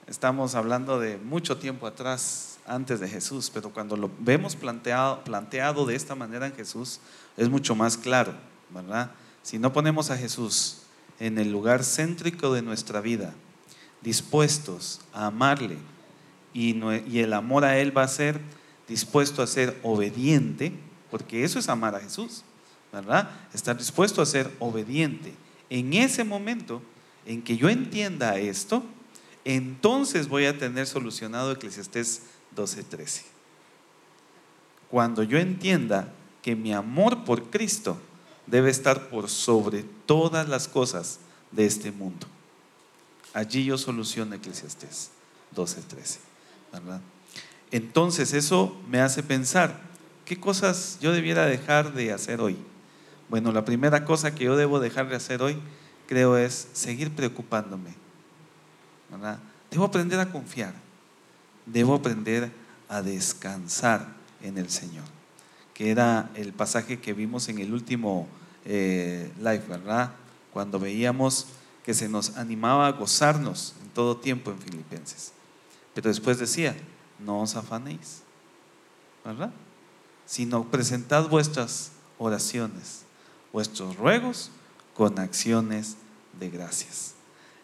[0.07, 5.85] estamos hablando de mucho tiempo atrás, antes de Jesús, pero cuando lo vemos planteado, planteado
[5.85, 6.99] de esta manera en Jesús,
[7.35, 8.33] es mucho más claro,
[8.69, 9.11] ¿verdad?
[9.41, 10.83] Si no ponemos a Jesús
[11.19, 13.33] en el lugar céntrico de nuestra vida,
[14.03, 15.77] dispuestos a amarle
[16.53, 16.79] y,
[17.19, 18.39] el amor a Él va a ser
[18.87, 20.71] dispuesto a ser obediente,
[21.09, 22.43] porque eso es amar a Jesús,
[22.91, 23.29] ¿verdad?
[23.53, 25.33] Estar dispuesto a ser obediente.
[25.69, 26.81] En ese momento
[27.25, 28.83] en que yo entienda esto,
[29.45, 32.23] entonces voy a tener solucionado Eclesiastés
[32.55, 33.23] 12:13.
[34.89, 37.97] Cuando yo entienda que mi amor por Cristo
[38.45, 41.19] debe estar por sobre todas las cosas
[41.51, 42.27] de este mundo.
[43.33, 45.09] Allí yo soluciono Eclesiastés
[45.51, 46.19] 12, 13.
[46.71, 47.01] ¿verdad?
[47.71, 49.79] Entonces eso me hace pensar,
[50.25, 52.57] ¿qué cosas yo debiera dejar de hacer hoy?
[53.29, 55.57] Bueno, la primera cosa que yo debo dejar de hacer hoy,
[56.07, 57.95] creo, es seguir preocupándome.
[59.09, 59.39] ¿verdad?
[59.71, 60.73] Debo aprender a confiar.
[61.65, 62.51] Debo aprender
[62.89, 64.07] a descansar
[64.41, 65.05] en el Señor.
[65.73, 68.27] Que era el pasaje que vimos en el último
[68.65, 70.11] eh, live, ¿verdad?
[70.51, 71.47] Cuando veíamos
[71.83, 75.33] que se nos animaba a gozarnos en todo tiempo en Filipenses.
[75.93, 76.75] Pero después decía,
[77.19, 78.21] no os afanéis,
[79.23, 79.51] ¿verdad?
[80.25, 83.03] Sino presentad vuestras oraciones,
[83.51, 84.51] vuestros ruegos
[84.93, 85.97] con acciones
[86.39, 87.13] de gracias.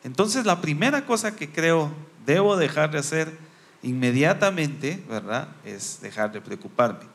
[0.03, 1.91] Entonces la primera cosa que creo
[2.25, 3.37] debo dejar de hacer
[3.81, 5.49] inmediatamente, ¿verdad?
[5.65, 7.07] Es dejar de preocuparme.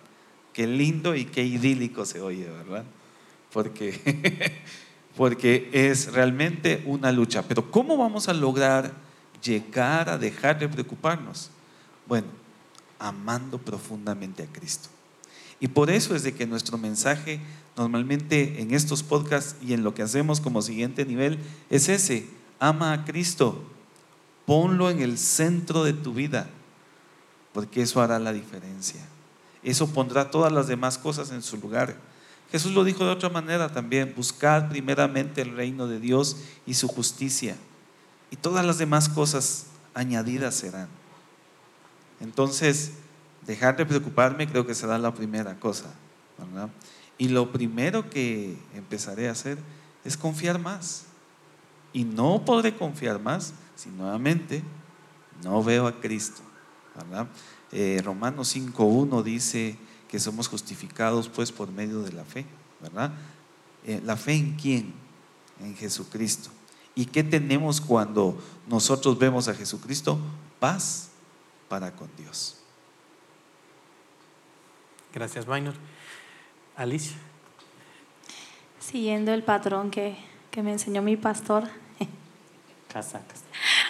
[0.53, 2.85] Qué lindo y qué idílico se oye, ¿verdad?
[3.53, 4.63] Porque
[5.17, 7.43] porque es realmente una lucha.
[7.43, 8.93] Pero ¿cómo vamos a lograr
[9.43, 11.51] llegar a dejar de preocuparnos?
[12.07, 12.27] Bueno,
[12.99, 14.89] amando profundamente a Cristo.
[15.61, 17.41] Y por eso es de que nuestro mensaje
[17.77, 21.39] normalmente en estos podcasts y en lo que hacemos como siguiente nivel
[21.71, 22.29] es ese,
[22.61, 23.63] ama a Cristo,
[24.47, 26.49] ponlo en el centro de tu vida,
[27.53, 29.01] porque eso hará la diferencia.
[29.63, 31.97] Eso pondrá todas las demás cosas en su lugar.
[32.51, 36.37] Jesús lo dijo de otra manera también, buscad primeramente el reino de Dios
[36.67, 37.57] y su justicia,
[38.31, 40.89] y todas las demás cosas añadidas serán.
[42.21, 42.93] Entonces,
[43.47, 45.93] Dejar de preocuparme creo que será la primera cosa.
[47.19, 49.59] Y lo primero que empezaré a hacer
[50.05, 51.05] es confiar más.
[51.93, 54.63] Y no podré confiar más si nuevamente
[55.43, 56.41] no veo a Cristo,
[56.97, 57.29] ¿verdad?
[57.71, 59.77] Eh, Romanos 5.1 dice
[60.15, 62.47] que somos justificados pues por medio de la fe,
[62.81, 63.11] ¿verdad?
[63.85, 64.95] Eh, ¿La fe en quién?
[65.59, 66.51] En Jesucristo.
[66.95, 68.39] ¿Y qué tenemos cuando
[68.69, 70.17] nosotros vemos a Jesucristo?
[70.61, 71.09] Paz
[71.69, 72.59] para con Dios.
[75.13, 75.75] Gracias, Minor.
[76.77, 77.17] Alicia.
[78.79, 80.17] Siguiendo el patrón que,
[80.53, 81.69] que me enseñó mi pastor,
[82.87, 83.43] Casacas.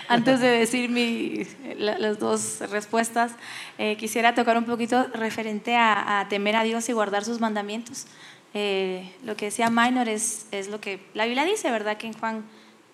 [0.09, 1.43] Antes de decir mi,
[1.77, 3.33] la- las dos respuestas,
[3.79, 8.07] eh, quisiera tocar un poquito referente a, a temer a Dios y guardar sus mandamientos.
[8.55, 11.97] Eh, lo que decía Minor es, es lo que la Biblia dice, ¿verdad?
[11.97, 12.45] Que en Juan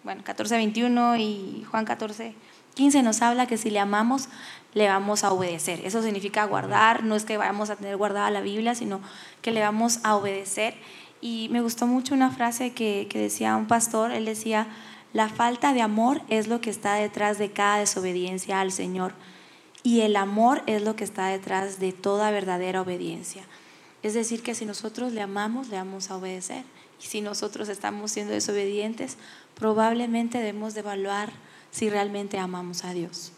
[0.02, 2.32] bueno, 14, 21 y Juan 14,
[2.74, 4.28] 15 nos habla que si le amamos,
[4.72, 5.80] le vamos a obedecer.
[5.84, 9.00] Eso significa guardar, no es que vayamos a tener guardada la Biblia, sino
[9.42, 10.74] que le vamos a obedecer.
[11.20, 14.68] Y me gustó mucho una frase que, que decía un pastor, él decía,
[15.12, 19.14] la falta de amor es lo que está detrás de cada desobediencia al Señor
[19.82, 23.42] y el amor es lo que está detrás de toda verdadera obediencia.
[24.02, 26.64] Es decir, que si nosotros le amamos, le vamos a obedecer.
[27.02, 29.16] Y si nosotros estamos siendo desobedientes,
[29.54, 31.32] probablemente debemos de evaluar
[31.70, 33.32] si realmente amamos a Dios.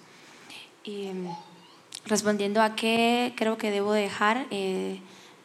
[0.86, 1.28] Mm,
[2.06, 5.00] respondiendo a qué creo que debo dejar, eh,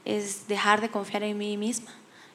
[0.05, 1.91] es dejar de confiar en mí misma,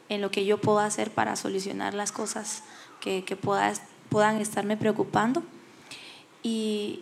[0.09, 2.63] en lo que yo puedo hacer para solucionar las cosas
[3.03, 3.75] que, que pueda-
[4.09, 5.43] puedan estarme preocupando.
[6.43, 7.01] Y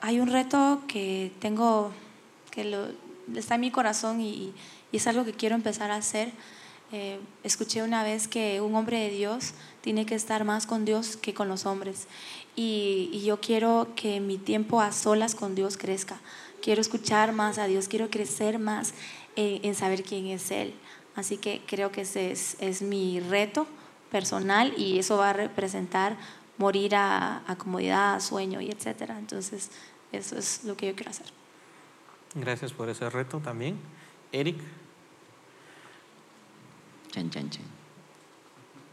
[0.00, 1.92] hay un reto que tengo,
[2.50, 2.92] que
[3.36, 4.52] está en mi corazón y,
[4.92, 6.30] es algo que quiero empezar a hacer.
[6.92, 11.16] Eh, escuché una vez que un hombre de Dios tiene que estar más con Dios
[11.16, 12.06] que con los hombres.
[12.56, 16.20] Y, yo quiero que mi tiempo a solas con Dios crezca.
[16.60, 18.92] Quiero escuchar más a Dios, quiero crecer más
[19.34, 20.74] en, saber quién es Él.
[21.16, 23.66] Así que creo que ese es, es mi reto
[24.12, 26.16] personal y eso va a representar
[26.58, 29.18] morir a, a comodidad, a sueño y etcétera.
[29.18, 29.70] Entonces,
[30.12, 31.26] eso es lo que yo quiero hacer.
[32.34, 33.76] Gracias por ese reto también.
[34.30, 34.58] Eric.
[37.10, 37.64] Chan, chan, chan.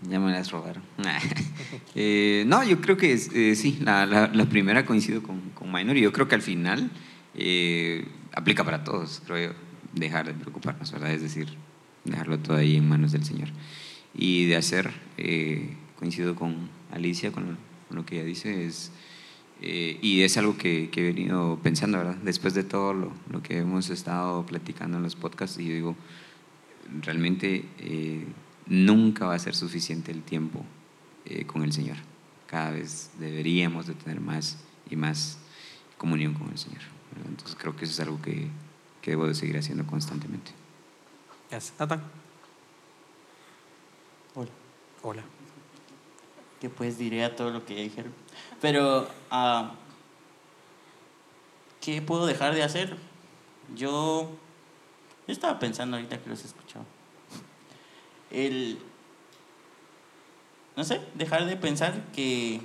[0.09, 0.83] Ya me las robaron.
[1.95, 5.97] Eh, no, yo creo que eh, sí, la, la- la primera coincido con, con Minor
[5.97, 6.89] y yo creo que al final
[7.35, 9.59] eh, aplica para todos, creo yo,
[9.93, 11.11] dejar de preocuparnos, ¿verdad?
[11.11, 11.49] Es decir,
[12.05, 13.49] dejarlo todo ahí en manos del Señor.
[14.13, 17.57] Y de hacer, eh, coincido con Alicia, con lo,
[17.87, 18.91] con lo que ella dice, es,
[19.61, 22.15] eh, y es algo que, que he venido pensando, ¿verdad?
[22.23, 25.95] Después de todo lo, lo que hemos estado platicando en los podcasts, y yo digo,
[27.01, 28.25] realmente eh,
[28.67, 30.63] nunca va a ser suficiente el tiempo
[31.25, 31.97] eh, con el Señor.
[32.47, 34.57] Cada vez deberíamos de tener más
[34.89, 35.37] y más
[35.97, 36.81] comunión con el Señor.
[37.11, 37.29] ¿verdad?
[37.29, 38.47] Entonces creo que eso es algo que,
[39.01, 40.51] que debo de seguir haciendo constantemente.
[41.49, 41.73] Gracias.
[41.79, 42.18] Nathan.
[44.35, 44.49] Hola.
[45.01, 45.23] Hola.
[46.59, 48.13] que pues diré a todo lo que ya dijeron.
[48.61, 49.71] Pero, ah,
[51.79, 52.97] ¿qué puedo dejar de hacer?
[53.75, 54.29] Yo,
[55.25, 56.85] yo estaba pensando ahorita que los escuchaba.
[58.29, 58.77] El,
[60.75, 62.61] no sé, dejar de pensar que,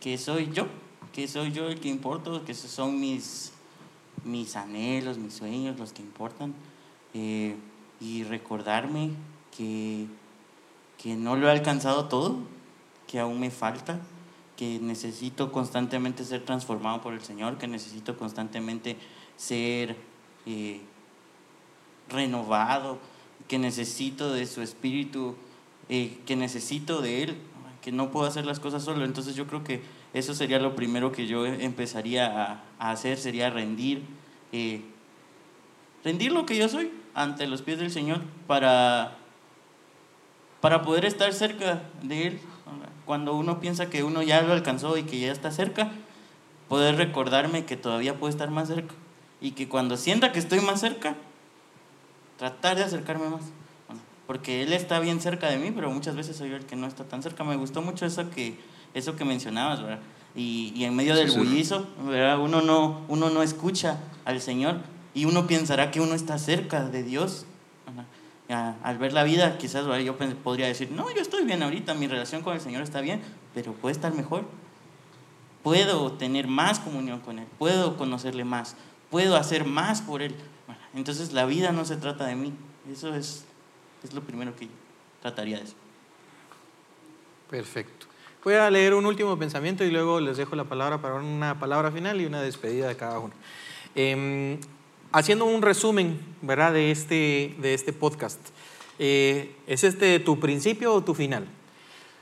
[0.00, 0.66] que soy yo,
[1.12, 3.52] que soy yo el que importo, que esos son mis,
[4.24, 6.54] mis anhelos, mis sueños los que importan.
[7.14, 7.56] eh,
[8.00, 9.10] y recordarme
[9.58, 10.06] que
[10.98, 12.36] que no lo he alcanzado todo,
[13.06, 14.00] que aún me falta,
[14.56, 18.96] que necesito constantemente ser transformado por el Señor, que necesito constantemente
[19.36, 19.96] ser
[20.44, 20.80] eh,
[22.08, 22.98] renovado,
[23.46, 25.36] que necesito de su espíritu,
[25.88, 27.36] eh, que necesito de Él,
[27.80, 29.04] que no puedo hacer las cosas solo.
[29.04, 29.80] Entonces yo creo que
[30.12, 34.02] eso sería lo primero que yo empezaría a, hacer, sería rendir,
[34.50, 34.82] eh,
[36.02, 39.17] rendir lo que yo soy ante los pies del Señor para
[40.60, 42.40] para poder estar cerca de Él.
[43.04, 45.90] Cuando uno piensa que uno ya lo alcanzó y que ya está cerca,
[46.68, 48.94] poder recordarme que todavía puedo estar más cerca.
[49.40, 51.16] Y que cuando sienta que estoy más cerca,
[52.36, 53.42] tratar de acercarme más.
[53.86, 56.76] Bueno, Porque Él está bien cerca de mí, pero muchas veces soy yo el que
[56.76, 57.44] no está tan cerca.
[57.44, 58.58] Me gustó mucho eso que,
[58.94, 60.00] eso que mencionabas, ¿verdad?
[60.34, 62.38] Y, y en medio del bullizo, ¿verdad?
[62.38, 64.76] Uno, no, uno no escucha al Señor
[65.14, 67.46] y uno pensará que uno está cerca de Dios.
[68.48, 72.42] Al ver la vida, quizás yo podría decir, no, yo estoy bien ahorita, mi relación
[72.42, 73.20] con el Señor está bien,
[73.54, 74.44] pero puede estar mejor.
[75.62, 78.76] Puedo tener más comunión con Él, puedo conocerle más,
[79.10, 80.34] puedo hacer más por Él.
[80.94, 82.54] Entonces la vida no se trata de mí,
[82.90, 83.44] eso es,
[84.02, 84.68] es lo primero que
[85.20, 85.74] trataría de eso.
[87.50, 88.06] Perfecto.
[88.44, 91.90] Voy a leer un último pensamiento y luego les dejo la palabra para una palabra
[91.90, 93.34] final y una despedida de cada uno.
[93.94, 94.58] Em,
[95.12, 96.72] haciendo un resumen, ¿verdad?
[96.72, 98.40] De este, de este podcast.
[98.98, 101.46] Eh, ¿Es este tu principio o tu final?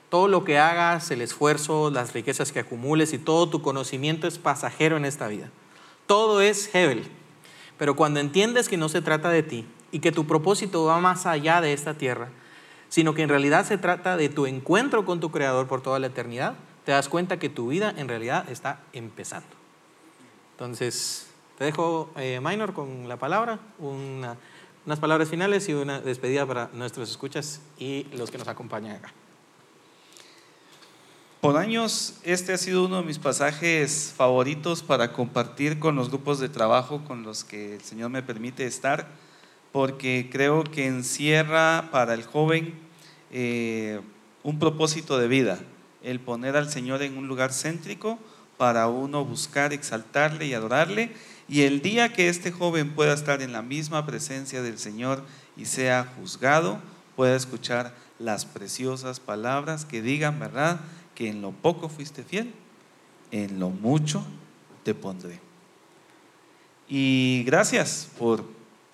[0.09, 4.39] Todo lo que hagas, el esfuerzo, las riquezas que acumules y todo tu conocimiento es
[4.39, 5.51] pasajero en esta vida.
[6.07, 7.05] Todo es Hebel.
[7.79, 11.27] Pero cuando entiendes que no se trata de ti y que tu propósito va más
[11.27, 12.29] allá de esta tierra,
[12.89, 16.07] sino que en realidad se trata de tu encuentro con tu Creador por toda la
[16.07, 19.49] eternidad, te das cuenta que tu vida en realidad está empezando.
[20.53, 21.26] Entonces,
[21.59, 27.11] te dejo, eh, Minor, con la palabra, unas palabras finales y una despedida para nuestros
[27.11, 29.13] escuchas y los que nos acompañan acá.
[31.41, 36.41] Por años, este ha sido uno de mis pasajes favoritos para compartir con los grupos
[36.41, 39.09] de trabajo con los que el Señor me permite estar,
[39.73, 42.75] porque creo que encierra para el joven
[43.31, 44.01] eh,
[44.43, 45.61] un propósito de vida,
[46.03, 48.19] el poner al Señor en un lugar céntrico
[48.57, 51.13] para uno buscar, exaltarle y adorarle.
[51.49, 55.25] Y el día que este joven pueda estar en la misma presencia del Señor
[55.57, 56.81] y sea juzgado,
[57.15, 60.81] pueda escuchar las preciosas palabras que digan, ¿verdad?
[61.17, 62.53] que en lo poco fuiste fiel,
[63.33, 64.25] en lo mucho
[64.85, 65.41] te pondré.
[66.89, 68.45] Y gracias por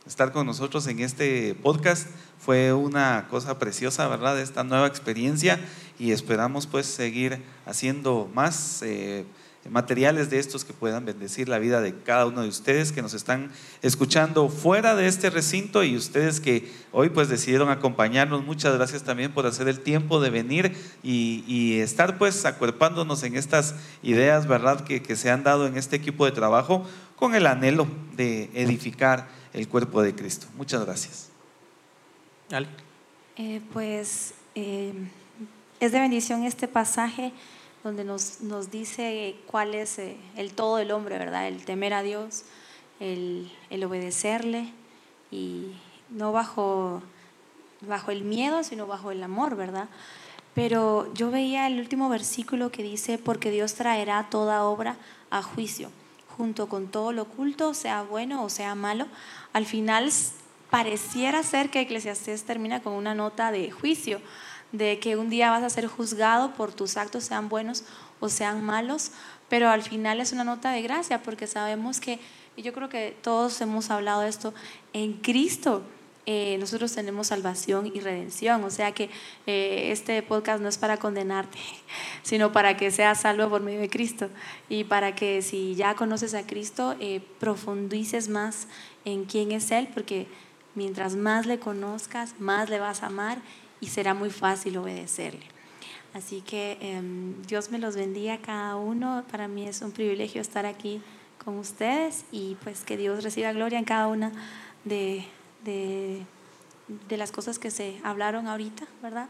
[0.07, 2.07] estar con nosotros en este podcast.
[2.39, 4.41] Fue una cosa preciosa, ¿verdad?
[4.41, 5.61] Esta nueva experiencia
[5.99, 8.83] y esperamos pues seguir haciendo más.
[8.83, 9.27] Eh,
[9.71, 13.15] materiales de estos que puedan bendecir la vida de cada uno de ustedes que nos
[13.15, 13.51] están
[13.81, 18.45] escuchando fuera de este recinto y ustedes que hoy pues decidieron acompañarnos.
[18.45, 23.75] Muchas gracias también por hacer el tiempo de venir y, estar pues acuerpándonos en estas
[24.03, 24.85] ideas, ¿verdad?
[24.85, 26.87] Que, que, se han dado en este equipo de trabajo
[27.17, 27.87] con el anhelo
[28.17, 30.47] de edificar el cuerpo de Cristo.
[30.57, 31.29] Muchas gracias.
[33.37, 34.93] Eh, pues eh,
[35.81, 37.33] es de bendición este pasaje
[37.85, 41.49] donde nos, nos dice cuál es eh, el todo del hombre, ¿verdad?
[41.49, 42.45] El temer a Dios,
[43.01, 44.73] el, el obedecerle
[45.31, 45.73] y
[46.11, 47.03] no bajo,
[47.81, 49.89] bajo el miedo, sino bajo el amor, ¿verdad?
[50.55, 54.97] Pero yo veía el último versículo que dice, porque Dios traerá toda obra
[55.31, 55.91] a juicio,
[56.37, 59.07] junto con todo lo oculto, sea bueno o sea malo.
[59.53, 60.11] Al final
[60.71, 64.21] pareciera ser que Eclesiastés termina con una nota de juicio,
[64.73, 67.85] de que un día vas a ser juzgado por tus actos, sean buenos
[68.21, 69.13] o sean malos,
[69.49, 72.19] pero al final es una nota de gracia porque sabemos que,
[72.57, 74.55] y yo creo que todos hemos hablado de esto,
[74.93, 75.83] en Cristo
[76.25, 79.11] eh, nosotros tenemos salvación y redención, o sea que
[79.47, 81.59] eh, este podcast no es para condenarte,
[82.23, 84.29] sino para que seas salvo por medio de Cristo.
[84.69, 88.69] Y para que si ya conoces a Cristo, eh, profundices más
[89.05, 90.29] en quién es Él, porque
[90.77, 93.39] mientras más le conozcas, más le vas a amar
[93.83, 95.45] y será muy fácil obedecerle.
[96.15, 99.25] Así que em, Dios me los bendiga a cada uno.
[99.31, 101.03] Para mí es un privilegio estar aquí
[101.45, 104.31] con ustedes y pues que Dios reciba gloria en cada una
[104.85, 105.27] de,
[105.65, 106.23] de,
[107.09, 109.29] de las cosas que se hablaron ahorita, ¿verdad?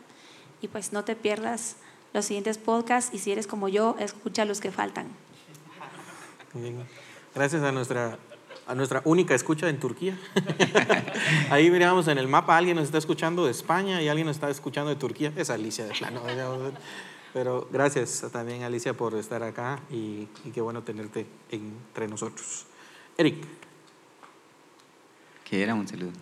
[0.61, 1.77] Y pues no te pierdas
[2.13, 5.07] los siguientes podcasts y si eres como yo, escucha los que faltan.
[7.35, 8.19] Gracias a nuestra
[8.67, 10.19] a nuestra única escucha en Turquía.
[11.51, 14.51] Ahí miramos en el mapa, alguien nos está escuchando de España y alguien nos está
[14.51, 15.33] escuchando de Turquía.
[15.37, 16.23] Es Alicia de plano.
[17.33, 22.67] Pero gracias también, Alicia, por estar acá y, qué bueno tenerte entre nosotros.
[23.17, 23.37] Eric.
[25.45, 26.13] Que era un saludo.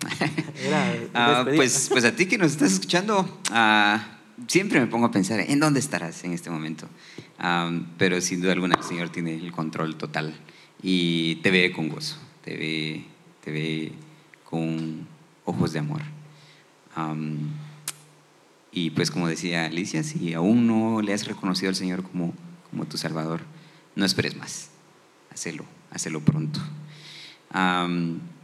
[1.14, 5.40] Ah, pues, pues a ti que nos estás escuchando, ah, siempre me pongo a pensar
[5.40, 6.86] en dónde estarás en este momento.
[7.38, 10.34] Ah, pero sin duda alguna el Señor tiene el control total
[10.82, 12.16] y te ve con gozo
[12.50, 13.04] te ve,
[13.44, 13.92] te ve
[14.42, 15.06] con
[15.44, 16.02] ojos de amor.
[18.72, 22.34] y pues como decía Alicia, si aún no le has reconocido al Señor como,
[22.68, 23.42] como tu Salvador,
[23.94, 24.70] no esperes más,
[25.32, 26.60] hazlo, hazlo pronto.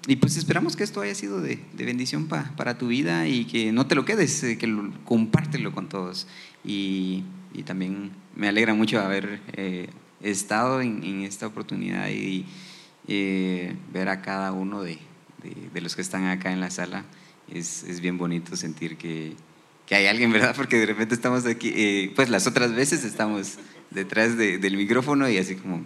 [0.06, 3.72] y pues esperamos que esto haya sido de, de bendición para tu vida y que
[3.72, 6.28] no te lo quedes, eh, que lo, compártelo con todos.
[6.64, 9.88] Y, y, también me alegra mucho haber eh,
[10.20, 12.46] estado en, en, esta oportunidad y,
[13.08, 14.98] eh, ver a cada uno de,
[15.72, 17.04] de, los que están acá en la sala.
[17.52, 19.34] Es, es bien bonito sentir que,
[19.86, 20.54] que, hay alguien, ¿verdad?
[20.56, 23.58] Porque de repente estamos aquí, eh, pues las otras veces estamos
[23.90, 25.82] detrás del micrófono y así como,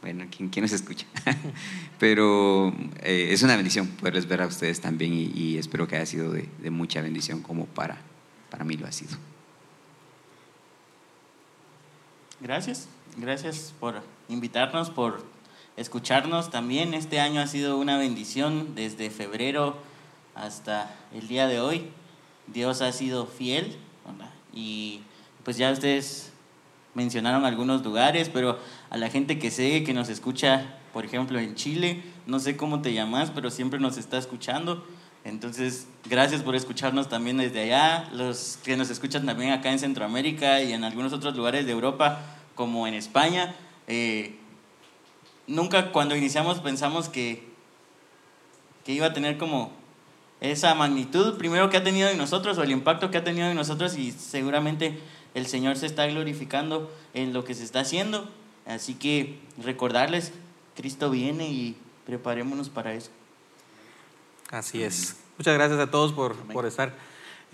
[0.00, 1.06] bueno, ¿quién, quién nos escucha?
[1.98, 6.06] Pero eh, es una bendición poderles ver a ustedes también y, y espero que haya
[6.06, 7.98] sido de, de, mucha bendición como para,
[8.50, 9.16] para mí lo ha sido.
[12.40, 12.88] Gracias,
[13.18, 15.22] gracias por invitarnos, por
[15.76, 16.94] escucharnos también.
[16.94, 19.76] Este año ha sido una bendición desde febrero
[20.34, 21.90] hasta el día de hoy.
[22.46, 23.76] Dios ha sido fiel
[24.52, 25.00] y
[25.44, 26.32] pues ya ustedes
[26.94, 28.58] mencionaron algunos lugares, pero
[28.90, 32.82] a la gente que sé que nos escucha, por ejemplo, en Chile, no sé cómo
[32.82, 34.86] te llamas, pero siempre nos está escuchando.
[35.24, 40.60] Entonces, gracias por escucharnos también desde allá, los que nos escuchan también acá en Centroamérica
[40.62, 42.20] y en algunos otros lugares de Europa,
[42.54, 43.54] como en España.
[43.86, 44.36] Eh,
[45.46, 47.48] nunca cuando iniciamos pensamos que,
[48.84, 49.72] que iba a tener como
[50.40, 53.56] esa magnitud primero que ha tenido en nosotros o el impacto que ha tenido en
[53.56, 54.98] nosotros y seguramente
[55.34, 58.28] el Señor se está glorificando en lo que se está haciendo.
[58.66, 60.32] Así que recordarles,
[60.76, 63.10] Cristo viene y preparémonos para eso.
[64.50, 65.16] Así es.
[65.38, 66.94] Muchas gracias a todos por, por estar.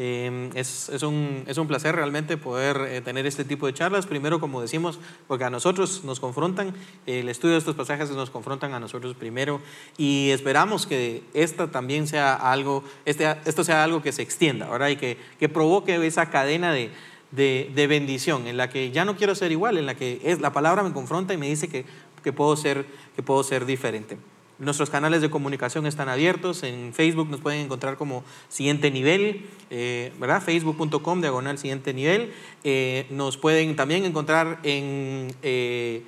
[0.00, 4.06] Eh, es, es, un, es, un, placer realmente poder eh, tener este tipo de charlas.
[4.06, 6.72] Primero, como decimos, porque a nosotros nos confrontan,
[7.06, 9.60] el estudio de estos pasajes nos confrontan a nosotros primero
[9.96, 14.90] y esperamos que esta también sea algo, este, esto sea algo que se extienda, ¿verdad?
[14.90, 16.92] Y que, que provoque esa cadena de,
[17.32, 20.40] de, de, bendición en la que ya no quiero ser igual, en la que es,
[20.40, 21.84] la palabra me confronta y me dice que,
[22.22, 24.16] que, puedo, ser, que puedo ser diferente.
[24.58, 26.64] Nuestros canales de comunicación están abiertos.
[26.64, 30.42] En Facebook nos pueden encontrar como siguiente nivel, eh, ¿verdad?
[30.42, 32.32] Facebook.com, diagonal siguiente nivel.
[32.64, 36.02] Eh, nos pueden también encontrar en eh,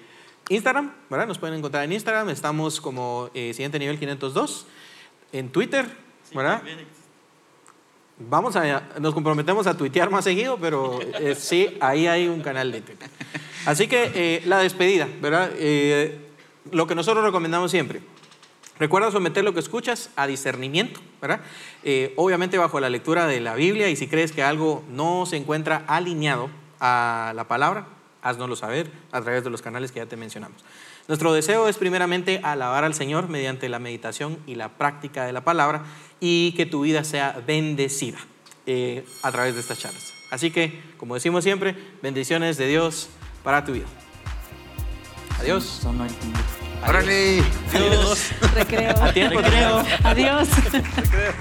[0.48, 1.28] Instagram, ¿verdad?
[1.28, 2.28] Nos pueden encontrar en Instagram.
[2.30, 4.66] Estamos como siguiente nivel 502.
[5.32, 5.86] En Twitter,
[6.34, 6.60] ¿verdad?
[8.18, 10.98] Vamos a, nos comprometemos a tuitear más seguido, pero
[11.36, 13.08] sí, ahí hay un canal de Twitter.
[13.64, 15.52] Así que la despedida, ¿verdad?
[16.72, 18.00] Lo que nosotros recomendamos siempre.
[18.80, 21.40] Recuerda someter lo que escuchas a discernimiento, ¿verdad?
[21.84, 25.36] Eh, obviamente bajo la lectura de la Biblia y si crees que algo no se
[25.36, 26.48] encuentra alineado
[26.80, 27.86] a la palabra,
[28.22, 30.64] haznoslo saber a través de los canales que ya te mencionamos.
[31.08, 35.44] Nuestro deseo es primeramente alabar al Señor mediante la meditación y la práctica de la
[35.44, 35.82] palabra
[36.18, 38.18] y que tu vida sea bendecida
[38.64, 40.14] eh, a través de estas charlas.
[40.30, 43.10] Así que, como decimos siempre, bendiciones de Dios
[43.44, 43.86] para tu vida.
[45.40, 45.82] Adiós.
[46.86, 47.42] ¡Órale!
[47.74, 48.30] Adiós.
[48.54, 49.02] Recreo.
[49.02, 49.40] A tiempo.
[49.40, 49.84] Recreo.
[50.04, 50.48] Adiós.
[50.96, 51.32] Recreo.